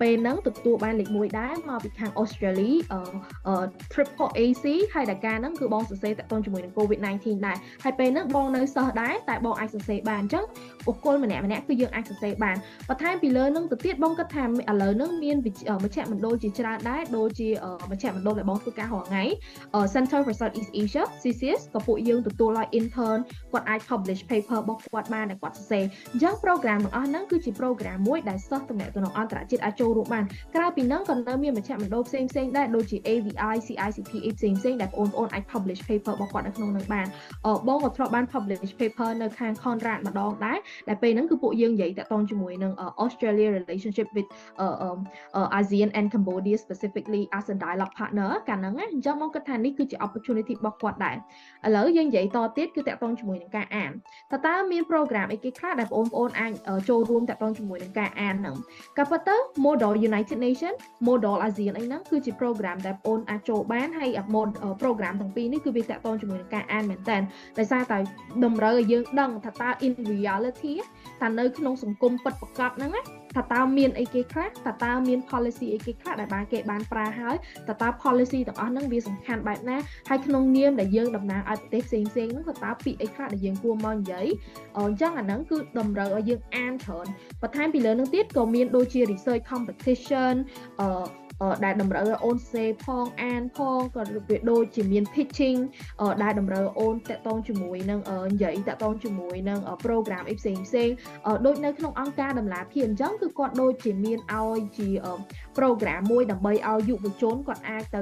[0.00, 2.70] ពេលហ្នឹងទទួលបានលេខ1ដែរមកពីខាងអូស្ត្រាលី
[3.92, 10.44] Triple AC ហើយដែលការហ្នឹងគឺបងសរសេរតកតងជាមួយនឹង COVID-19 ដែរហើយពេលហ្នឹងបងនៅសិស្សដែរតែបងអាចសរសេរបានអញ្ចឹង
[10.88, 12.56] បុគ្គលម្នាក់ម្នាក់គឺយើងអាចសរសេរបាន
[12.88, 14.48] បន្ថែមពីលើហ្នឹងទៅទៀតបងគិតថាឥ
[14.82, 15.36] ឡូវហ្នឹងមាន
[15.84, 17.48] មជ្ឈមណ្ឌលជាច្រើនដែរដូចជា
[17.90, 19.24] មជ្ឈមណ្ឌលដែលបងធ្វើការរាល់ថ្ងៃ
[19.94, 23.18] Center for Southeast Asia CCS ក៏ពួកយើងទទួលឲ្យ intern
[23.52, 30.24] គាត់អាច publish paper របស់គាត់បានដែលគាត់សរសេរអញ្ចឹង program ទាំងអស់ហ្នឹងគឺជា program មួយដែលសិស្សតំណែងអន្តរជាតិអាចចូលរួមបាន
[30.54, 37.06] ក្រៅពីហ្នឹងក៏នៅមានមជ្ឈមណ្ឌលផ្សេងផ្សេងដែរដូចជា AVI CICT ផ្សេងផ្សេងដែលបងប្អូនអាច publish paper របស់គាត់នៅក្នុងហ្នឹងបាន
[37.68, 40.58] បងក៏ធ្លាប់បាន publish paper នៅខាង Conrad ម្ដងដែរ
[40.88, 42.72] ដែលពេលហ្នឹងគឺពួកយើងនិយាយតាក់ទងជាមួយនឹង
[43.04, 44.28] Australia relationship with
[45.58, 51.16] ASEAN and Cambodia specifically as a dialogue partner កាលហ្នឹងអញ្ចឹងមកគិតថានេះគឺជា opportunity របស់គាត់ដែរ
[51.66, 53.90] ឥឡូវយើងនិយាយតទៀតគឺតាក់ទងជាមួយនឹងការអាន
[54.32, 56.52] តើតើមាន program អីគេខ្លះដែលបងប្អូនអាច
[56.88, 58.56] ចូលរួមតាក់ទងជាមួយនឹងការអានហ្នឹង
[58.98, 60.74] ក៏ប៉ុន្តែ Model United Nation
[61.08, 64.10] Model ASEAN អីហ្នឹងគឺជា program ដែលបងប្អូនអាចចូលបានហើយ
[64.82, 67.18] program ទាំងពីរនេះគឺវាតាក់ទងជាមួយនឹងការអានមែនតើ
[67.58, 67.98] ដោយសារតែ
[68.44, 70.57] តម្រូវឲ្យយើងដឹងថាតើ in reality
[71.20, 73.02] ថានៅក្នុងសង្គមពិតប្រាកដហ្នឹងណា
[73.36, 77.36] ថាតើមានអីគេខ្លះថាតើមាន policy អីគេខ្លះដែលបានគេបានប្រើហើយ
[77.68, 79.76] ថាតើ policy ទាំងអស់ហ្នឹងវាសំខាន់បែបណា
[80.08, 84.26] ហើយក្នុងនាមដែលយើងតំណាងឲ្យប្រទេសផ្សេងផ្សេងហ្នឹងថាតើពាក្យអីខ្លះដែលយើងគួរមកនិយាយ
[84.78, 87.06] អញ្ចឹងអាហ្នឹងគឺតម្រូវឲ្យយើងអានច្រើន
[87.42, 90.34] បន្ថែមពីលើនឹងទៀតក៏មានដូចជា research competition
[90.80, 91.27] អឺ
[91.64, 95.58] ដែលតម្រូវឲ្យអូនសេផងអានផងក៏វាដូចជាមាន pitching
[96.22, 98.00] ដែលតម្រូវអូនតាក់ទងជាមួយនឹង
[98.32, 100.88] និយាយតាក់ទងជាមួយនឹង program អីផ្សេងផ្សេង
[101.46, 104.88] ដូចនៅក្នុងអង្គការដំណាភាពអញ្ចឹងគឺគាត់ដូចជាមានឲ្យជា
[105.58, 108.00] program មួយដើម្បីឲ្យយុវជនគាត់អាចទៅ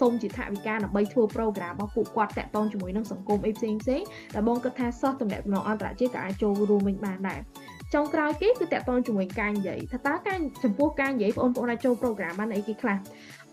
[0.00, 4.02] សុំជាថវិកាដើម្បីធ្វើ program របស់ពួកគាត់តាក់ទងជាមួយនឹងសង្គមអីផ្សេងផ្សេង
[4.34, 7.40] ដែលបងគិតថាសិស្សតំណែងអន្តរជាតិក៏អាចចូលរួមវិញបានដែរ
[7.94, 12.98] ចុងក្រោយគេគឺតាក់ទងជាមួយការនិយាយថាតើការចំពោះការនិយាយបងប្អូនអាចចូល program បានអីគេខ្លះ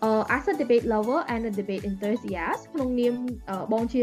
[0.06, 3.14] uh, as a debate lover and a debate enthusiast ក្នុងនាម
[3.72, 4.02] បងជា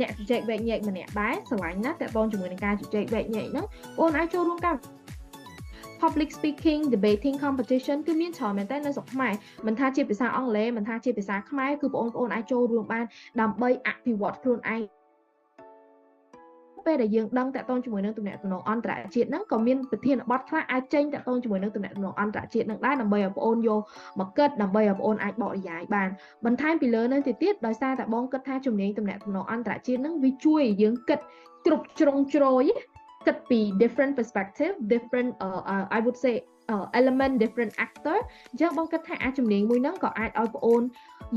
[0.00, 3.66] អ្នកជជែកវែកញែកម្នាក់ដែរស្រឡាញ់ណាស់តាក់ទងជាមួយនឹងការជជែកវែកញែកហ្នឹង
[3.98, 4.76] បងអាចចូលរួមការ
[6.02, 9.32] public speaking debating competition គឺមានច្រើនមែនតើនៅស្រុកខ្មែរ
[9.66, 13.04] មិនថាជាភាសាអង់គ្លេសមិនថាជាភាសាខ្មែរគឺបងប្អូនអាចចូលរួមបាន
[13.40, 14.95] ដើម្បីអភិវឌ្ឍខ្លួនឯង
[16.86, 23.80] ពេលដែលយើងដឹងតាក់ទងជាមួយនឹងទំនាក់ទំនងអន្តរជាតិហ្នឹងក៏មានប្រធានបទខ្លះអាចចេញតាក់ទងជាមួយនឹងទំនាក់ទំនងអន្តរជាតិហ្នឹងដែរដើម្បីឲ្យបងអូនយក
[24.20, 26.08] មកគិតដើម្បីឲ្យបងអូនអាចបកស្រាយបាន
[26.44, 31.20] បន្ថែមពីលើហ្នឹងទៅទៀតដោយសារតែបងគិតថាជំនាញទំនាក់ទំនងអន្តរជាតិហ្នឹងវាជួយឲ្យយើងគិត
[31.66, 32.64] គ្រប់ជ្រុងជ្រោយ
[33.26, 36.34] គិតពី different perspective different uh, uh, I would say
[36.72, 38.18] uh, element different actor
[38.52, 40.82] អញ្ចឹងបងគិតថាអាចជំនាញមួយហ្នឹងក៏អាចឲ្យបងអូន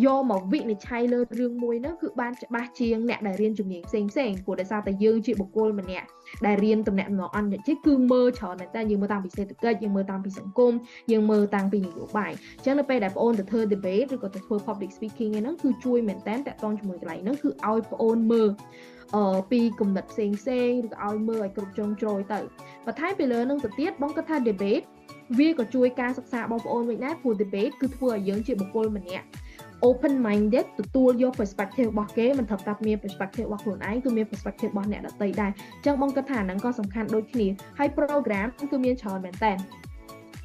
[0.06, 6.08] យកមកវិនិច្ឆ័យលើរឿងមួយហ្នឹងគឺបានច្បាស់ជាងអ្នកដែលរៀនជំនាញផ្សេងផ្សេងព្រោះដោយសារតែយើងជាបុគ្គលម្នាក់
[6.46, 10.74] ដែលរៀនតំណែងអន្តរជាតិគឺមើលច្រើនមែនតើយើងមើលតាំងពីសេដ្ឋកិច្ចយើងមើលតាំងពីសង្គម
[11.12, 18.50] យើងមើលតាំងពីនយោបាយអញ្ចឹងនៅពេលដែលបងអូនទៅធ្វើ debate ឬក៏ទៅធ្វើ public speaking ហ្នឹងគឺជួយមែនតើតាក់ទងជាមួយកន្លែងហ្នឹងគឺឲ្យបងអូនមើល
[19.16, 22.40] អឺពីគំនិតផ្សេងផ្សេងឬក៏ឲ្យមើលឲ្យគ្រប់ជ្រុងជ្រោយទៅ
[22.86, 24.86] បន្ថែមពីលើនឹងទៅទៀតបងគិតថា debate
[25.38, 29.26] វាក៏ជួយការសិក្សាបងប្អូនវិញដែរព្រោះ debate គឺធ្វើឲ្យយើងជាបុគ្គលម្នាក់
[29.88, 37.47] open minded ទទួលយក perspective របស់គេមិនត្រូវតែមាន perspective របស់ខ្លួនឯងគឺមាន perspective របស់អ្នកដទៃដែរអញ្ចឹងបងគិតថាហ្នឹងក៏សំខាន់ដូចគ្នា
[37.80, 39.53] ហើយ program គឺមានច្រើនមែនតើ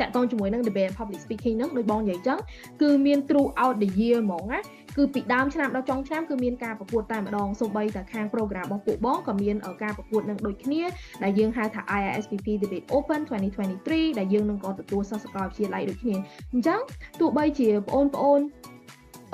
[0.00, 2.38] តាក់ទងជាមួយនឹង debate public speaking ហ្នឹងដូចបងនិយាយចឹង
[2.82, 4.60] គឺមាន throughout the year ហ្មងណា
[4.96, 10.82] គឺពីដើមឆ្នាំដល់ចុងឆ្នាំគឺមានការប្រកួតតែម្ដងសូម្បីតែខាង program របស់ពួកបងក៏មានការប្រកួតនឹងដូចគ្នា
[11.22, 13.20] ដែលយើងហៅថា IISPP Debate Open
[13.70, 16.16] 2023ដែលយើងនឹងក៏ទទួលសិស្សសាកលវិទ្យាល័យដូចគ្នា
[16.52, 16.80] អញ្ចឹង
[17.20, 18.40] ទោះបីជាបងប្អូន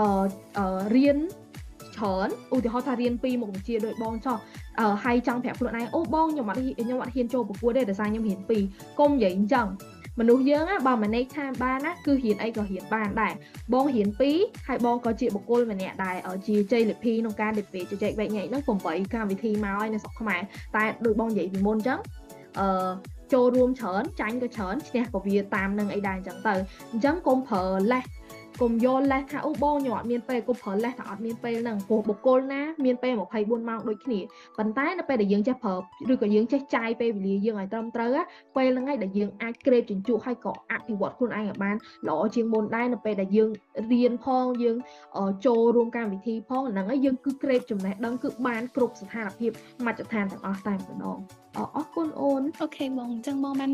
[0.00, 1.18] អឺរៀន
[1.96, 4.38] ច្រើនឧទាហរណ៍ថារៀនពីមុខវិជ្ជាដូចបងចោះ
[5.04, 8.58] ហើយចង់ប្រាប់ខ្លួនឯងអូបងខ្ញុំអត់ខ្ញុំអត់ហ៊ានចូលប្រកួតទេដោយសារខ្ញុំរៀនពី
[9.00, 9.66] កុំនិយាយអញ្ចឹង
[10.20, 13.32] មនុស្សយើងបើ manage time បានណាគឺរៀនអីក៏រៀនបានដែរ
[13.72, 20.40] បងរៀន2ហើយបងក៏ជាបុគ្គលម្នាក់ដែរជាជ័យលាភីក្នុងការ debate ជជែកវែកញែកហ្នឹង8កម្មវិធីមកហើយនៅស្រុកខ្មែរ
[20.76, 21.98] តែដូចបងនិយាយពីមុនអញ្ចឹង
[22.60, 22.90] អឺ
[23.32, 26.54] ចូលរួមច្រើនចាញ់ក៏ច្រើនឈ្នះក៏វាតាមនឹងអីដែរអញ្ចឹងទៅ
[26.92, 28.04] អញ្ចឹងកុំប្រើលេស
[28.62, 34.20] កុំយកលេសថាអូបងខ្ញុំអត់មានពេលកុំប្រើលេសថាអត់មានពេលហ្នឹងព្រោះបុគ្គលណាមានពេល24ម៉ោងដូចគ្នា
[34.58, 35.74] ប៉ុន្តែនៅពេលដែលយើងចេះប្រើ
[36.12, 38.10] ឬក៏យើងចេះចាយពេលវេលាយើងឲ្យត្រឹមត្រូវ
[38.56, 41.76] ពេលហ្នឹងឯងដែលយើងអាចក្រេបជញ្ជក់ហើយក៏អភិវឌ្ឍខ្លួនឯងឲ្យបាន
[42.08, 43.50] ល្អជាងមុនដែរនៅពេលដែលយើង
[43.92, 44.76] រៀនផងយើង
[45.46, 49.50] ចូលរួមកម្មវិធីផងហ្នឹងហើយយើងគឺក្រេបចំណេះដឹងគឺបានគ្រប់ស្ថានភាព
[49.86, 51.18] មជ្ឈដ្ឋានទាំងអស់តែម្ដង
[51.56, 53.72] អរគុណអូនអូខេបងអញ្ចឹងបងបាន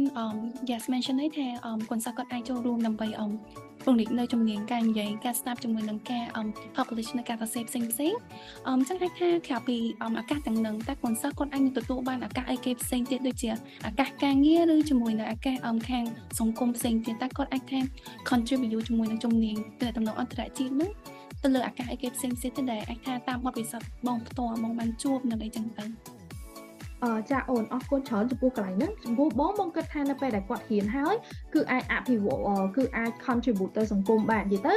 [0.71, 1.47] yes mention ឲ្យថា
[1.91, 3.09] កូនសិស្សគាត់អាចចូលរួមដើម្បី
[3.87, 6.25] ពង្រីកនៅជំនាញការនិយាយការស្ដាប់ជាមួយនឹងការ
[6.77, 8.15] publish នៅការសរសេរផ្សេងផ្សេង
[8.69, 13.51] អញ្ចឹងអាចថាក្រៅពីឱកាសទាំងនឹងតែកូនសិស្សគាត់អាចនឹងទទួលបានឱកាសអីគេផ្សេងទៀតដូចជា
[13.89, 15.57] ឱកាសការងារឬជាមួយនៅឱកាស
[15.89, 16.05] ខាង
[16.39, 17.81] សង្គមផ្សេងទៀតតែគាត់អាចថា
[18.29, 20.91] contribute ជាមួយនឹងជំនាញទៅតំណអន្តរជាតិហ្នឹង
[21.43, 26.16] ទៅលើឱកាសអីគេផ្សេងផ្សេងទៀតដែលអាចថាតាមបទពិសោធន៍បងផ្ទាល់បងបានជួបនៅអីចឹងទៅអឺ
[27.31, 31.15] ចាអូនអរគុណច្រើនចំពោះកន្លែងហ្នឹងចំពោះបងបងគិតថានៅពេលដែលគាត់ហ៊ានហើយ
[31.55, 34.75] គឺអាចអភិវឌ្ឍគឺអាច contribute ទៅសង្គមបាននិយាយទៅ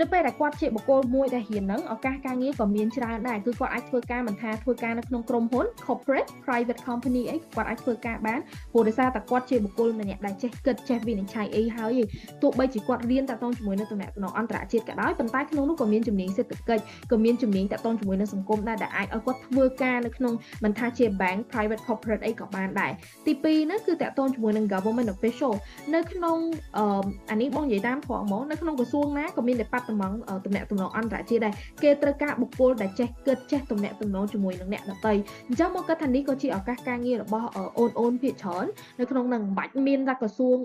[0.00, 8.40] នៅពេលដែលគាត់ជាបុគ្គលមួយដែលហ៊ានហ្នឹងឱកាសការងារក៏មានច្រើនដែរគឺគាត់អាចធ្វើការមិនថាធ្វើការនៅក្នុងក្រុមហ៊ុន corporate private company អីគាត់អាចធ្វើការបាន
[8.72, 12.00] ព្រោះដោយសារតែគាត់ជាបុគ្គលម្នាក់ដែលចេះគិតចេះវិនិច្ឆ័យអីហើយ
[12.42, 22.92] ទោះបីជាគាត់រៀនតាក់ទងជាមួយនឹងតំណែងអន្តរជាតិក៏ដោយប៉ុន្តែក្នុងនោះក៏មានជំនាញសេដ្ឋកិច្ចក៏មានជំនាញតាក់ទងជាមួយនឹងសង្គមដែរដែលអាចឲ្យគាត់ធ្វើការនៅក្នុងមិនថាជា bank private corporate អីក៏បានដែរ
[23.26, 25.52] ទី2ហ្នឹងគឺតកតងជាមួយនឹង government official
[25.94, 26.38] នៅក្នុង
[26.76, 29.98] អឺអានេះបងនិយាយតាមត្រង់ហ្មងនៅក្នុងក្រសួងណាក៏មាន department
[30.44, 35.12] តំណែងតំណងអន្តរជាតិដែរគេត្រូវការបុគ្គលដែលចេះគិតចេះតំណែងតំណងជាមួយនឹងអ្នកដទៃ
[35.48, 37.48] អញ្ចឹងមកគាត់ថានេះក៏ជាឱកាសការងាររបស់
[37.78, 38.66] អូនអូនភាគច្រើន
[39.00, 40.56] នៅក្នុងនឹងមិនបាច់មានតែក្រសួង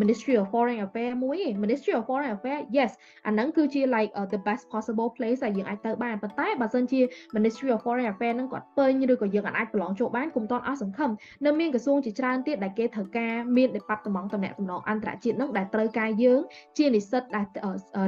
[0.00, 2.90] Ministry of Foreign Affairs មួយទេ Ministry of Foreign Affairs yes
[3.26, 7.00] អាហ្នឹងគឺជា like uh, the best possible place ដែលយើងអាចទៅបានប៉ុន្តែបើសិនជា
[7.36, 11.10] Ministry of Foreign Affairs ហ្នឹងគាត់ពេញឬក៏យើងអាចប្រឡងចូលបានគុំតន់អស់សង្ឃឹម
[11.46, 16.40] នៅមានក្រសួងជាច្រើនទៀតដែលគេត្រូវការមាន department តំណែងតំណងអន្តរជាតិនឹងដែលត្រូវការយើង
[16.78, 17.46] ជានិស្សិតដែល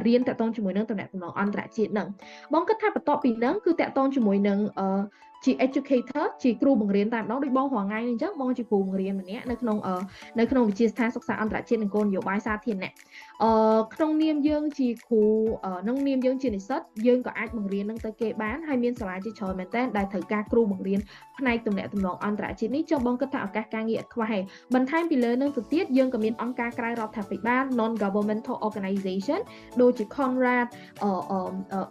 [0.06, 2.08] រៀនតាក់ទងជាមួយនឹងតំណែងតំណងអន្តរជាតិនឹង
[2.52, 4.58] បងគិតថាបន្ទាប់ពីនឹងគឺតាក់ទងជាមួយនឹង
[5.44, 9.76] ជា educator ជាគ្រូបង្រៀនតែម្ដងដូចបងរងថ្ងៃនេះអញ្ចឹងបងជាគ្រូបង្រៀនម្នាក់នៅក្នុង
[10.38, 12.92] នៅក្នុងវិទ្យាស្ថានសិក្សាអន្តរជាតិនិងគោលនយោបាយសាធារណៈ
[13.42, 13.52] អឺ
[13.94, 15.24] ក្នុងនាមយើងជាគ្រូ
[15.82, 21.00] ក្នុងនាមយើងជានិស្សិតយើងក៏អាចបង្រៀននឹងទៅគេបានហើយមានសាលាជាច្រើនមែនតើដែលត្រូវការគ្រូបង្រៀន
[21.38, 24.38] ផ្នែកទំនាក់ទំនងអន្តរជាតិនេះចុះបងគិតថាឱកាសការងារអត់ខ្វះទេ
[24.74, 29.40] បន្ថែមពីលើនឹងទៅទៀតយើងក៏មានអង្គការក្រៅរដ្ឋាភិបាល non governmental organization
[29.80, 30.66] ដូចជា Conrad
[31.02, 31.10] អឺ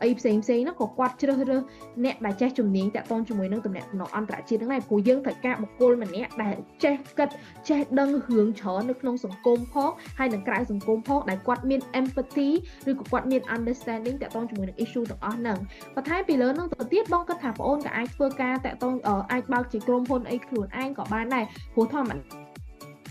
[0.04, 1.62] អីផ្សេងផ្សេងហ្នឹងក៏គាត់ជ្រើសរើស
[2.06, 7.30] អ្នកដែលចេះជំនាញតាក់ទងជាមួយនឹងទំនាក់ទំនងអន្តរជាតិហ្នឹងដែរព្រោះយើងត្រូវការបុគ្គលម្នាក់ដែលចេះគិត
[7.70, 9.90] ចេះដឹងរឿងច្រើននៅក្នុងសង្គមផង
[10.20, 12.50] ហើយនឹងក្រៅសង្គមផងដែលគាត់មាន empathy
[12.90, 15.58] ឬក៏គាត់មាន understanding តាក់ទងជាមួយនឹង issue ទាំងអស់ហ្នឹង
[15.96, 18.94] បន្ថែមពីលើហ្នឹងទៅទៀតបងគិតថាបងអូនក៏អាចធ្វើការតាក់ទង
[19.32, 22.20] អាចបើកជាក្រុមហ៊ុនអីខ្លួនឯងក៏បានដែរព្រោះធម្មតា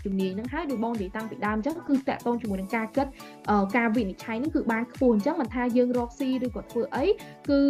[0.04, 3.06] ជំនាញហ្នឹងហើយដូចបងនិយាយតាំងពីដើមអញ្ចឹងគឺតកតងជាមួយនឹងការគិត
[3.76, 7.04] ការវិនិច្ឆ័យហ្នឹងគឺបានខ្ពស់អញ្ចឹងមិនថាយើងរកស៊ីឬក៏ធ្វើអី
[7.48, 7.60] គឺ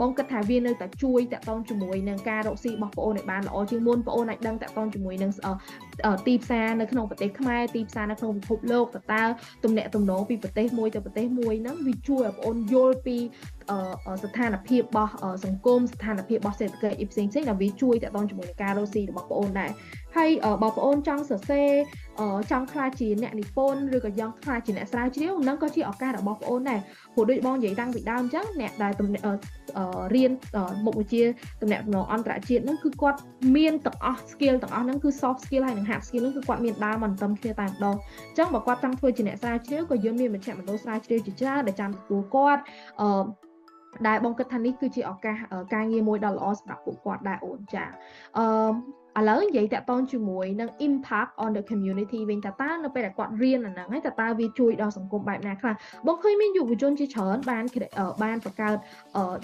[0.00, 5.30] បងគិតថាវានៅតែជួយតកតងជាមួយនឹងការរកស៊ីរបស់បងអូនឲ្យបានល្អជាងមុនបងអូនអាចដឹងតកតងជាមួយនឹង
[6.26, 9.22] ទីផ្សារនៅក្នុងប្រទេសខ្មែរទីផ្សារនៅក្នុងពិភពលោកតើតើ
[9.64, 13.16] ទំនាក់ទំនងពីប្រទេសមួយទៅប្រទេសមួយហ្នឹងវាជួយឲ្យបងអូនយល់ពី
[14.24, 15.12] ស្ថានភាពរបស់
[15.44, 19.70] សង្គមស្ថានភាពរបស់សេដ្ឋកិច្ចអីផ្សេងផ្សេងដែលវាជួយតកតងជាមួយនឹងការរកស៊ីរបស់បងអូនដែរ
[20.16, 20.30] ហើយ
[20.62, 21.68] បើបងអូនចង់សរសេរ
[22.50, 26.80] ចង់ខ្លាចជាអ្នកនិពន្ធឬក៏ចង់ខ្លាចជាអ្នកស្រាវជ្រាវហ្នឹងក៏ជាឱកាសរបស់បងអូនដែរ
[27.14, 28.92] ព្រោះដូចបងនិយាយតាំងពីដើមអញ្ចឹងអ្នកដែល
[30.14, 30.32] រៀន
[30.84, 31.22] មុខវិជ្ជា
[31.62, 31.80] តំណែង
[32.12, 33.18] អន្តរជាតិហ្នឹងគឺគាត់
[33.56, 37.96] មានទាំងអស់ skill ទាំងអស់ហ្នឹងគឺ soft skill ហើយនិង hard skill ហ្នឹងគឺគាត់មានដើមមិនតំគ្នាតែម្ដង
[38.28, 42.62] អញ្ចឹងបើគាត់ចង់ធ្វើជាអ្នកស្រាវជ្រាវក៏យើងមានមជ្ឈមណ្ឌលស្រាវជ្រាវជាច្រើនដែលចាំទទួលគាត់
[43.00, 43.08] អឺ
[44.06, 45.36] ដែលបងគិតថានេះគឺជាឱកាស
[45.74, 47.84] ការងារមួយដ៏ល្អសម្រាប់ពួកគាត់ដែរអូនចា
[48.38, 48.44] អឺ
[49.18, 55.74] ឥឡូវនិយាយតាក់ទងជាមួយនឹង impact on the community វិញតើតើនៅពេលដែលគាត់រៀនអាហ្នឹងហើយតើតើវាជួយដល់សង្គមបែបណាខ្លះ
[56.06, 57.64] បងឃើញមានយុវជនជាច្រើនបាន
[58.22, 58.76] បានបង្កើត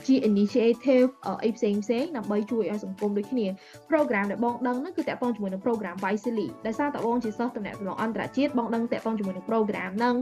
[0.07, 1.09] ជា initiative
[1.45, 3.47] អីផ្សេងផ្សេងដើម្បីជួយឲ្យសង្គមដូចគ្នា
[3.91, 10.15] program ដែលបងដឹងហ្នឹងគឺតាក់ទងជាមួយនឹង program Wisely ដោយសារតបងជាសិស្សតំណែងអន្តរជាតិបងដឹងតាក់ទងជាមួយនឹង program ហ្នឹង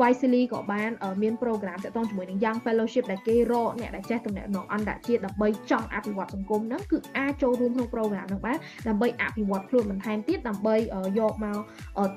[0.00, 0.90] Wisely ក៏បាន
[1.22, 10.76] មាន program តាក់ទងជាមួយនឹង Young Fellowship ដែលគេរកអ្នកដែលចេះតំណែងអន្តរជាតិដើម្បីចង់អភិវឌ្ឍសង្គមហ្នឹងគឺអាចចូលរួមក្នុង program ហ្នឹងបានដើម្បីអភិវឌ្ឍខ្លួនបន្ថែមទៀតដើម្បី
[11.18, 11.58] យកមក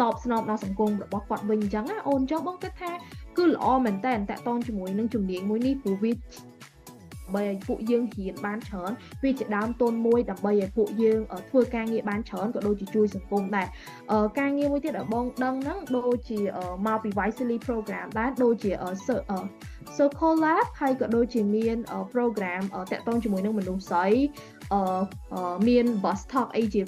[0.01, 2.91] តបស្នងដល់សង្គមរបស់គាត់វិញអញ្ចឹងណាអូនចុះបងគិតថា
[3.37, 8.91] គឺល្អមែនតើតកតងជាមួយនឹងជំនាញមួយនេះព្រោះវាដើម្បីឲ្យពួកយើងរៀនបានច្រើន
[9.23, 11.19] វាជាដើមទុនមួយដើម្បីឲ្យពួកយើង
[11.49, 13.67] ធ្វើការងារបានច្រើនក៏ដូចជាជួយសង្គមដែរ
[14.39, 16.39] ការងារមួយទៀតដែលបងដឹងហ្នឹងដូចជា
[16.87, 18.71] មកពី Wisely program ដែរដូចជា
[19.97, 21.77] Circle Lab ហើយក៏ដូចជាមាន
[22.13, 22.61] program
[22.91, 24.07] តាក់ទងជាមួយនឹងមនុស្សស្រី
[24.73, 24.81] អឺ
[25.67, 26.81] មាន bus talk អីជា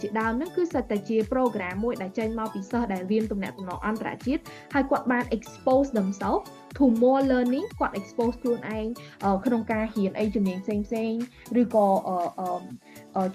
[0.00, 4.42] ជាដើមហ្នឹងគឺសិតតែជា program មួយដែលចេញមកពីសិស្សដែលរៀនទំនាក់ទំនងអន្តរជាតិ
[4.74, 6.44] ហើយគាត់បាន expose themselves
[6.76, 8.86] to more learning គាត់ expose ខ្លួនឯង
[9.44, 11.12] ក្នុងការរៀនអីជំនាញផ្សេងផ្សេង
[11.60, 11.86] ឬក៏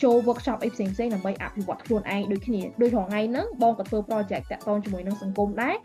[0.04, 5.76] ចូល workshop អីផ្សេងផ្សេងដើម្បីអភិវឌ្ឍខ្លួនឯងដូចគ្នាដូចរាល់ថ្ងៃហ្នឹងបងក៏ធ្វើ project តាក់ទងជាមួយនឹងសង្គមដែរ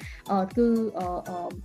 [0.56, 0.66] គឺ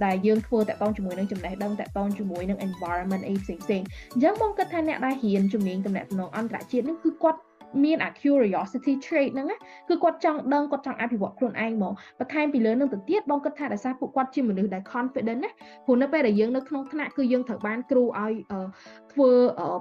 [0.05, 3.81] ដែលយើងធ្វើតាក់ទងជាមួយនឹងចំណេះដឹងតាក់ទងជាមួយនឹង environment អីផ្សេងផ្សេង
[4.13, 6.05] អញ្ចឹងបងគិតថាអ្នកដែលរៀនជំនាញតំណែង
[6.37, 7.39] អន្តរជាតិហ្នឹងគឺគាត់
[7.83, 9.57] មានអា curiosity trait ហ្នឹងណា
[9.89, 15.49] គឺគាត់ចង់ដឹងគាត់ចង់អភិវឌ្ឍខ្លួនឯងមកបន្ថែមពីលើនឹងទៅទៀតបងគិតថាដោយសារពួកគាត់ជាមនុស្សដែល confident ណា
[15.85, 18.33] ព្រោះនៅពេលដែលយើងនៅក្នុងថ្នាក់គឺយើងត្រូវបានគ្រូឲ្យ
[19.13, 19.31] ធ្វើ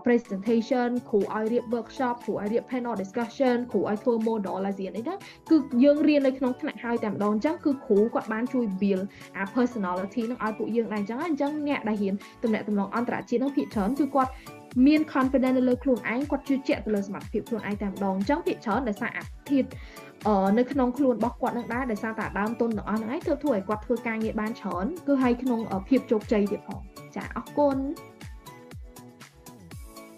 [0.07, 5.18] presentation គ្រូឲ្យរៀប workshop គ្រូឲ្យរៀប panel discussion គ្រូឲ្យធ្វើ model អាស៊ានអីហ្នឹង
[5.51, 9.05] គឺយើងរៀននៅក្នុងថ្នាក់ហើយតែម្ដងអញ្ចឹងគឺគ្រូគាត់បានជួយ build
[9.36, 14.30] អា personality ហ្នឹងឲ្យពួកយើងដែរអញ្ចឹងអញ្ចឹងអ្នកដែលរៀនតំណែងតំណងអន្តរជាតិហ្នឹងភាគច្រើនគឺគាត់
[14.87, 19.64] មាន confidence នៅលើខ្លួនឯងគាត់ជឿជាក់ទៅលើសមត្ថភាពខ្លួនឯងតែម្ដងអញ្ចឹងភាគច្រើនដោយសារអាធិធ
[20.59, 26.81] នៅក្នុងខ្លួនរបស់គាត់នឹងដែរដោយសារតែដើមទុនទាំងអស់ហ្នឹងឯងធ្វើធ្វើឲ្យគាត់ធ្វើការងារបានច្រើនគឺឲ្យក្នុងភាពជោគជ័យទៀតផង
[27.16, 27.79] ចាអរគុណ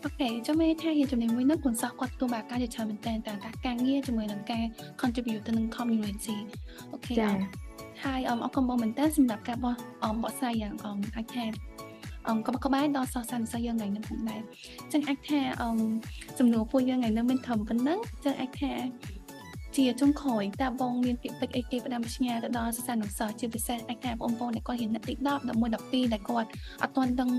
[0.05, 4.65] អូខេចាំមើលថាជាចំណេញមួយនោះគូនសោះគាត់ទទួលបានការជាច្រើនមែនតើតែការងារជាមួយនឹងការ
[5.01, 6.37] contribute ទៅនឹង community
[6.93, 7.31] អូខេចា
[8.05, 9.75] ហើយអរគុណបងមែនតើសម្រាប់ការបោះ
[10.23, 10.75] បកស្រាយយ៉ាង
[11.17, 11.72] អាចថាអង្គ
[12.47, 15.69] ក៏ក្បែរដល់សិស្សសានិសិស្សយើងថ្ងៃនេះផងដែរអញ្ចឹងអាចថាអឺ
[16.39, 18.73] សំណួរពួកយើងថ្ងៃនេះមានត្រឹមប៉ុណ្្នឹងអញ្ចឹងអាចថា
[19.77, 26.49] ជាចុងក្រោយតើបងមានពាក្យពេចន៍អីគេផ្ដាំផ្ញើទៅដល់សិស្សានុសិស្សជាពិសេសអាចថាបងប្អូនដែលគាត់រៀនអ្នកទី10 11 12ដែលគាត់
[26.83, 27.31] អត់ទាន់ដឹង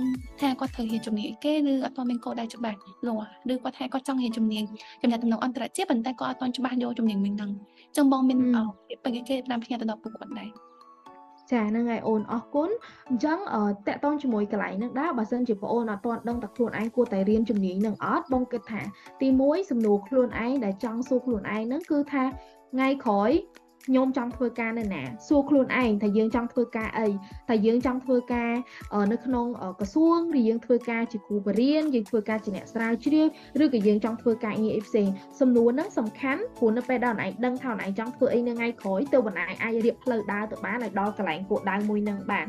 [0.41, 2.77] ថាគាត់ត្រូវរៀនជំនាញអីគេឬអត់ទាន់មានគោលដៅច្បាស់
[3.07, 4.63] លាស់ឬគាត់ថាគាត់ចង់រៀនជំនាញ
[5.01, 8.39] ចំណាត់តំណងអន្តរជាតិប៉ុន្តែគាត់អត់ទាន់ច្បាស់យកជំនាញមួយហ្នឹងអញ្ចឹងបងមាន
[8.87, 10.72] ពាក្យពេចន៍អីគេផ្ដាំផ្ញើទៅដល់ពួកគាត់ដែរ
[11.51, 12.69] ចាហ្នឹងហើយអូនអរគុណ
[13.09, 13.37] អញ្ចឹង
[13.87, 18.81] តកតងជាមួយកន្លែងហ្នឹងដែរបើសិនជាបងអូនអត់ទាន់ដឹងតែខ្លួនឯងគួរតែរៀនជំនាញហ្នឹងអត់បងគិតថា
[19.21, 22.23] ទី1សំណួរខ្លួនឯងដែលចង់សួរខ្លួនឯងហ្នឹងគឺថា
[22.73, 23.31] ថ្ងៃក្រោយ
[23.87, 27.07] ខ្ញុំចង់ធ្វើការនៅណាសួរខ្លួនឯងថាយើងចង់ធ្វើការអី
[27.49, 28.51] ថាយើងចង់ធ្វើការ
[29.11, 29.45] នៅក្នុង
[29.79, 33.27] ក្រសួងឬយើងធ្វើការជាគ្រូបរិញ្ញាយើងធ្វើការជាអ្នកស្រាវជ្រាវ
[33.63, 35.07] ឬក៏យើងចង់ធ្វើការងារអីផ្សេង
[35.39, 42.47] សំណួរហ្នឹងសំខាន់ព្រោះនៅពេលដែលឯងដឹងថាឯងចង់ធ្វើអីនៅថ្ងៃក្រោយទៅបណ្ដាឯងអាចរៀបផ្លូវដើរទៅបានឲ្យដល់កន្លែងគោលដៅមួយហ្នឹងបាន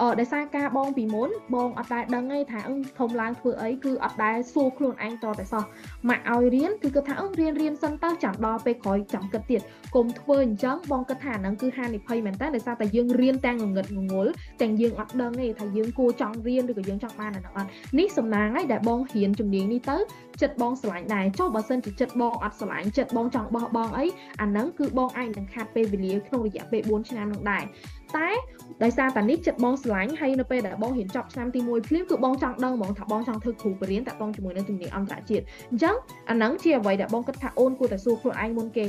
[0.00, 5.64] អឺដោយសារការបងពីមុនបងអត់ដែលដឹងទេថាអឺធំឡើងធ្វើអីគឺអត់ដែលសួរខ្លួនឯងតតែសោះ
[6.08, 9.60] មកឲ្យរៀនគឺគាត់ថាអឺរៀនរៀនសិនទៅចាំដល់ពេលក្រោយចាំគិតទៀត
[9.94, 17.68] កុំធ្វើអញ្ចឹងបងគិតថាហ្នឹងគឺហានិភ័យមែនតើដោយសារតែយើងរៀនទាំងងងឹតងងល់ទាំងយើងអត់ដឹងទេថាយើងគួរចង់រៀនឬក៏យើងចង់បានអាហ្នឹងអត់
[17.98, 19.96] នេះសំណាងហើយដែលបងរៀនជំនាញនេះទៅ
[20.42, 24.06] ចិត្តបងស្រឡាញ់ដែរចុះបើសិនជាចិត្តបងអត់ស្រឡាញ់ចិត្តបងចង់បោះបង់អី
[24.40, 27.64] អាហ្នឹងគឺបងអាចនឹងខាត់ពេលវេលាក្នុងរយៈពេល4ឆ្នាំនោះដែរ
[28.16, 28.28] តែ
[28.82, 35.94] ដោយសារតានេះចិត្តបងស្រឡាញ់ហើយនៅពេលដែលបងរៀនចប់ឆ្នាំទី1ភ្លាមគឺបងចង់ដឹងហ្មងថាបងចង់ធ្វើគ្រូបរិញ្ញាតាក់ទងជាមួយនឹងជំនាញអន្តរជាតិអញ្ចឹង
[36.30, 38.84] អាហ្នឹងជាអ្វីដែលបងគិតថាអូនគួរតែសួរខ្លួនឯងមុនគេ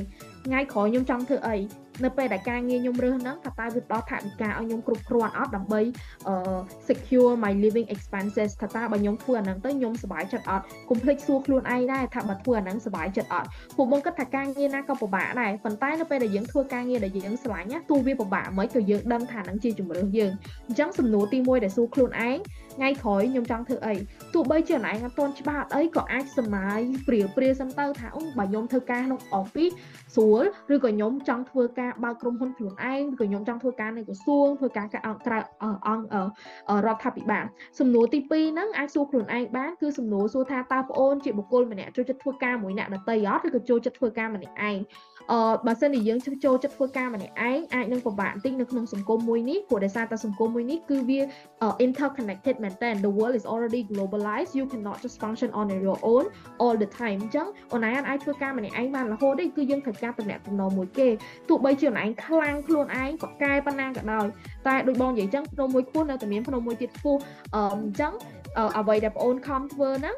[0.47, 1.57] ថ្ងៃក្រោយខ្ញុំចង់ធ្វើអី
[2.03, 5.81] នៅពេលដែលការងារខ្ញុំរើសហ្នឹងថាតើវាផ្ដល់ថវិកាឲ្យខ្ញុំគ្រប់គ្រាន់អត់ដើម្បី
[6.89, 20.31] secure my living expenses ថាតើបើខ្ញុំធ្វើអាហ្នឹងទៅខ្ញុំសប្បាយចិត្តអត់កុំភ្លេចសួរខ្លួនឯងដែរថាបើធ្វើអាហ្នឹងសប្បាយចិត្តអត់ពួកបងគិតថាការងារណាក៏ពិបាកដែរប៉ុន្តែនៅពេលដែលយើងធ្វើការងារដែលយើងស្រឡាញ់ណាទោះវាពិបាកមិនក៏យើងដឹងថាហ្នឹងជាជំរឿសយើង
[20.67, 22.37] អញ្ចឹងសំណួរទី1ដែលសួរខ្លួនឯង
[22.77, 23.95] ថ្ងៃក្រោយខ្ញុំចង់ធ្វើអី
[24.33, 29.73] ទោះបីជាអនឯងអត់ទាន់ច្បាស់អីក៏អាចសម័យព្រាព្រាសិនទៅថាអូបើខ្ញុំធ្វើការក្នុង office
[30.15, 35.39] ស្រួលឬក៏ខ្ញុំចង់ធ្វើការបើកក្រុមហ៊ុនខ្លួនឯងឬក៏ខ្ញុំចង់ធ្វើការនៅក្រសួងធ្វើការក្រៅ
[35.87, 36.15] អង្គ
[36.85, 37.45] រដ្ឋាភិបាល
[37.79, 44.77] សំណួរទី2ហ្នឹងអាចសួរខ្លួនឯងបានគឺសំណួរសួរថាតើប្អូនជាបុគ្គលម្នាក់ចូលចិត្តធ្វើការមួយអ្នកដទៃអត់ឬក៏ចូលចិត្តធ្វើការម្នាក់ឯង
[45.31, 51.19] អឺបើសិនជាយើងចូលចិត្តធ្វើការម្នាក់ឯងអាចនឹងពិបាកបន្តិចនៅក្នុងសង្គមមួយនេះព្រោះដោយសារតែសង្គមមួយនេះគឺវា
[51.85, 56.25] interconnected មែនតើ the world is already globalized you cannot just function on your own
[56.63, 61.07] all the time អញ្ចឹងអូនឯងអាចធ្វើការម្នាក់ឯងបានរហូតទេគឺយើងត្រូវការតំណែងតំណងមួយគេ
[61.49, 64.25] ទោះបីជាអូនឯងខ្លាំងខ្លួនឯងក៏កែប៉ុណ្ណាក៏ដោយ
[64.67, 67.19] តែដូចបងនិយាយអញ្ចឹងភ្នំមួយខ្ពស់នៅតែមានភ្នំមួយទៀតខ្ពស់
[67.55, 67.57] អ
[67.89, 68.13] ញ្ចឹង
[68.77, 70.15] អ្វីដែលបងអូនខំធ្វើហ្នឹង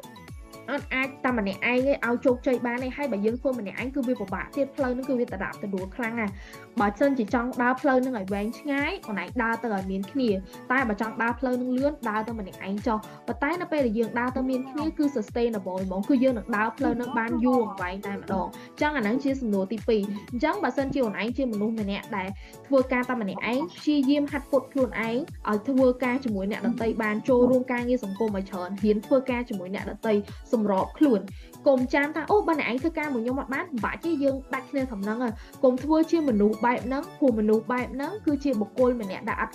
[0.70, 6.32] អត់អាចតែម្នាក់ឯងឲ្យជោគជ័យបានទេហើយបើយើងធ្វើម្នាក់ឯងគឺវាពិបាកទៀតផ្លូវហ្នឹងគឺវាតដាក់ទៅដួលខ្លាំងណាស់
[6.80, 10.30] បើសិនជាចង់ដើរផ្លូវហ្នឹងឲ្យវែងឆ្ងាយខ្លួនឯងដើរទៅឲ្យមានគ្នា
[10.72, 22.28] តែបើចង់ដើរផ្លូវហ្នឹងលឿនដើរទៅម្នាក់ឯងចុះប៉ុន្តែនៅពេលដែលយើងដើរទៅមានគ្នាគឺ sustainable ហ្មងគឺយើងនឹងដើរផ្លូវហ្នឹងបានយូរអង្វែងតែម្ដងអញ្ចឹងអាហ្នឹងជាសំណួរទី2អញ្ចឹងបើសិនជាខ្លួនឯងជាមនុស្សម្នាក់ដែល
[22.66, 25.16] ធ្វើការតែម្នាក់ឯងព្យាយាមហាត់ពុតខ្លួនឯង
[25.48, 30.12] ឲ្យធ្វើការជាមួយអ្នកដទៃបានចូលរួមការងារសង្គមឲ្យច្រើនហ៊ានធ្វើការជាមួយអ្នកដទៃ
[30.52, 31.20] សម្របខ្លួន
[31.68, 35.18] កុំចាំថាអូបើអ្នកឯងធ្វើការមួយខ្ញុំអត់បានពិបាកទេយើងដាច់គ្នាត្រឹមហ្នឹង
[35.64, 39.54] កុំធ្វើជាមនុស្សបែបហ្នឹងព្រោះមនុស្សបែបហ្នឹងគឺជាបុគ្គលម្នាក់ដែលអត់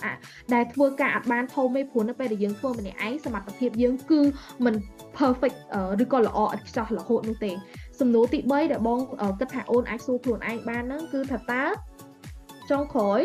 [0.54, 4.20] ដែលធ្វើការអត់បានធំទេព្រោះនៅពេលដែលយើងធ្វើម្នាក់ឯងសមត្ថភាពយើងគឺ
[4.64, 4.74] មិន
[5.18, 5.56] perfect
[6.02, 7.52] ឬក៏ល្អឥតខ្ចោះរហូតនោះទេ
[8.00, 8.98] សំណួរទី3ដែលបង
[9.40, 11.64] គិតថាអូនអាចសួរខ្លួនឯងបានហ្នឹងគឺថាតើ
[12.70, 13.20] ចុងក្រោយ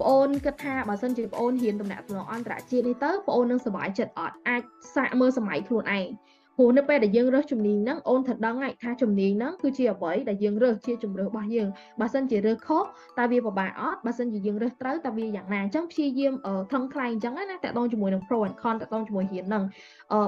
[0.00, 4.62] ប្អូនគិតថាបើសិនជាប្អូនហ៊ានតំណាក់តំណងអន្តរជាតិនេះទៅប្អូននឹងសុបាយចិត្តអត់អាច
[4.96, 6.06] សាកមើលសម័យខ្លួនឯង
[6.58, 11.68] ព្រោះនៅពេលដែលយើងរើសជំនាញហ្នឹងអូនត្រូវដឹងហើយថាជំនាញហ្នឹងគឺជាអ្វីដែលយើងរើសជាជំរឿរបស់យើង
[12.00, 12.84] បើសិនជារើសខុស
[13.18, 16.32] តើវាពិបាកអត់បើសិនជាយើងរើសត្រូវតើវាយ៉ាងណាអញ្ចឹងព្យាយាម
[16.72, 19.64] ថងថ្លៃអញ្ចឹងណាតកតងជាមួយនឹង pro and con តកតងជាមួយរៀនហ្នឹង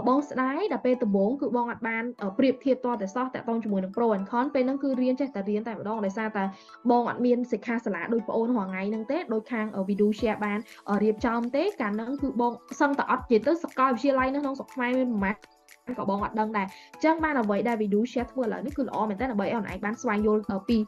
[0.08, 2.04] បងស្ដាយដល់ពេលដំបូងគឺបងអត់បាន
[2.38, 6.44] ប្រៀបធៀបតតែសោះតកតងជាមួយនឹង pro and con ពេលហ្នឹងគឺរៀនចេះតែរៀនតែម្ដងដោយសារតែ
[6.90, 10.58] បងអត់មានសិក្ខាសាលាដូចបងអូនរាល់ថ្ងៃហ្នឹងទេដូចខាង video share បាន
[11.02, 15.57] រៀបចំទេកាលហ្នឹងគឺបងសឹងតែអត់និយាយទៅសកលវិទ្យាល័យនៅក្នុងស្រុកខ្មែរមានប្រមាណ
[15.98, 20.82] ក៏បងអត់ដឹងដែរអញ្ចឹងបានអ្វីដែល video share ធ្វើឥឡូវនេះគឺល្អមែនតើដើម្បីឲ្យអូនឯងបានស្វែងយល់ពីត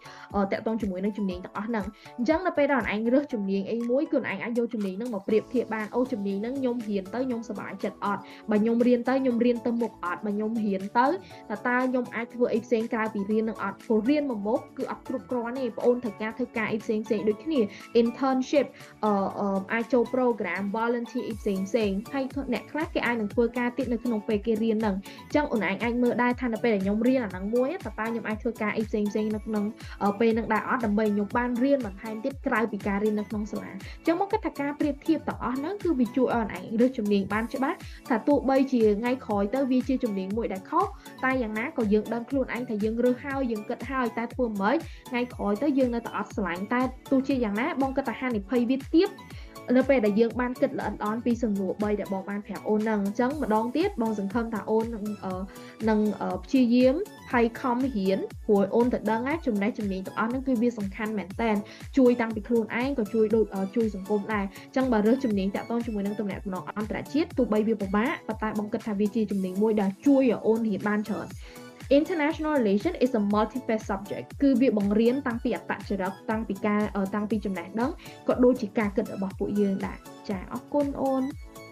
[0.53, 1.84] កតងជាមួយនឹងជំនាញទាំងអស់ហ្នឹង
[2.18, 8.20] អញ្ចឹងនៅពេលដែលអូនឯងរើសជំនាញអីមួយគឺអូនឯងអាចយកជំនាញហ្នឹងមកប្រៀបធៀបបានអូជំនាញហ្នឹងខ្ញុំរៀនទៅខ្ញុំសប្បាយចិត្តអត់
[8.51, 11.07] បើខ្ញុំរៀនទៅខ្ញុំរៀនទៅមុខអត់បើខ្ញុំរៀនទៅ
[11.51, 17.61] តើតើខ្ញុំអាចធ្វើអីផ្សេងក្រៅពីរៀននឹងអត់ព្រោះរៀនមួយមុខគឺអត់គ្រប់គ្រាន់ទេបងអូនត្រូវការធ្វើការអីផ្សេងផ្សេងដូចគ្នា
[18.01, 18.66] internship
[19.05, 29.64] អឺអាចចូល program volunteer អីផ្សេងផ្សេងហើយអ្នកខ្លះគេអាចនឹងធ្វើការទៀតនៅក្នុងពេលគេរៀនហ្នឹងអញ្ចឹងអូនឯងអាចមើលដែរថានៅពេលដែលខ្ញុំរៀនអាហ្នឹងមួយតើតើខ្ញុំអាចធ្វើការអីផ្សេងផ្សេងនៅក្នុង
[30.20, 37.76] ពេលហ្នឹងដែរអត់ដើម្បីខ្ញុំបានរៀនបន្ថែមទៀតក្រៅពីការរៀននៅក្នុងសាលាអញ្ចឹងមកគិតថាការប្រៀបធៀបទាំងអស់ហ្នឹងគឺវាជួយឲ្យអូនឯងរើសជំនាញបានច្បាស់
[38.09, 40.86] ថាទោះបីជាថ្ងៃក្រោយទៅវាជាជំនាញមួយដែលខុស
[41.24, 44.76] តែយ៉ាងណាក៏យើងដឹងខ្លួនឯងថាយើងរើសហើយយើងគិតហើយតែធ្វើមិន
[45.11, 46.80] ថ្ងៃក្រោយទៅយើងនៅតែអត់ស្រឡាញ់តែ
[47.11, 49.09] ទោះជាយ៉ាងណាបងគិតថាហានិភ័យវាទៀត
[49.76, 55.04] នៅពេលដែលយើងបានគិតល្អិតល្អន់ពីសំណួរ3ដែលបងបានប្រាប់អូនហ្នឹងអញ្ចឹងម្ដងទៀតបងសង្ឃឹមថាអូននឹង
[55.88, 56.00] នឹង
[56.44, 56.94] ព្យាយាម
[57.32, 61.50] ហើយខំរៀនព្រោះអូនទៅដឹងណាចំណេះជំនាញទាំងអស់ហ្នឹងគឺវាសំខាន់មែនតើ
[61.98, 63.46] ជួយតាំងពីខ្លួនឯងក៏ជួយដូច
[63.76, 66.38] ជួយសង្គមដែរអញ្ចឹងបើរើសជំនាញតាក់ទងជាមួយនឹងតំណែង
[66.78, 71.26] អន្តរជាតិទោះបីវាពិបាកប៉ុន្តែបងគិតថាវាជាជំនាញមួយដែលជួយឲ្យអូនរៀនបានច្រើន
[71.91, 76.80] international relation is a multi-phase subject គឺវាបង្រៀនតាំងពីអត្តចរិតតាំងពីការ
[77.14, 77.91] តាំងពីចំណេះដឹង
[78.28, 81.22] ក៏ដូចជាការគិតរបស់ពួកយើងដែរចាអរគុណអូន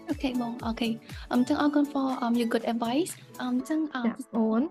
[0.09, 0.89] okay បង okay
[1.33, 3.11] អញ្ចឹងអរគុណ for um your good advice
[3.43, 4.63] អញ្ចឹងអរគុណ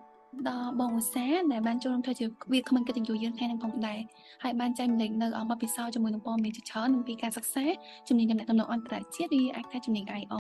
[0.49, 3.99] ដល់បងឧស្សាហ៍ដែលបានចូលរួមធ្វើជាវាគ្មិនកិត្តិយសយើងថ្ងៃនេះផងដែរ
[4.45, 7.65] ហើយបានចែករំលែកនូវបទពិសោធន៍ជាមួយនឹងព័ត៌មានជាច្រើននិងពីការសិក្សា
[8.09, 10.35] ជំនាញទំនាក់ទំនងអន្តរជាតិឬអាចថាជំនាញ IR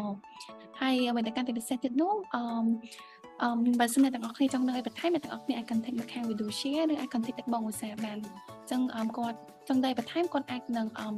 [0.80, 2.42] ហើយអ្វីដែលកាន់តែពិសេសទៀតនោះអឺ
[3.42, 3.48] អឺ
[3.80, 9.36] បើសិនអ្នកទាំងអស់គ្នាចង់ដឹងឲ្យបន្ថែមអ្នកទាំងអស់គ្នាអាច contact មកខាង video share ឬអាច contact បងឧស្សាហ៍បានអញ្ចឹងអឺគាត់
[9.68, 11.08] ចង់ដឹងបន្ថែមគាត់អាចនឹងអឺ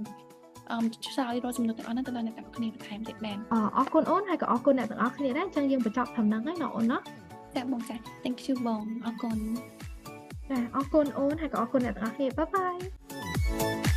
[0.72, 3.38] អមឆ្លើយរាល់សំណួរទាំងអស់ហ្នឹងទៅដល់អ្នកទាំងអស់គ្នាបន្ថែមទៀតបាន
[3.76, 6.98] អរគុណអូនហើយក៏អរគុណអ្នកទាំងអស់គ្នាដែរអញ្ចឹងយើងបញ្ចប់ត្រឹមហ្នឹងហើយណាអូនណា
[7.56, 9.38] ចាបងចា thank you បងអរគុណ
[10.50, 13.89] ចាអរគុណអូនហើយក៏អរគុណអ្នកទាំងអស់គ្នាបាយបាយ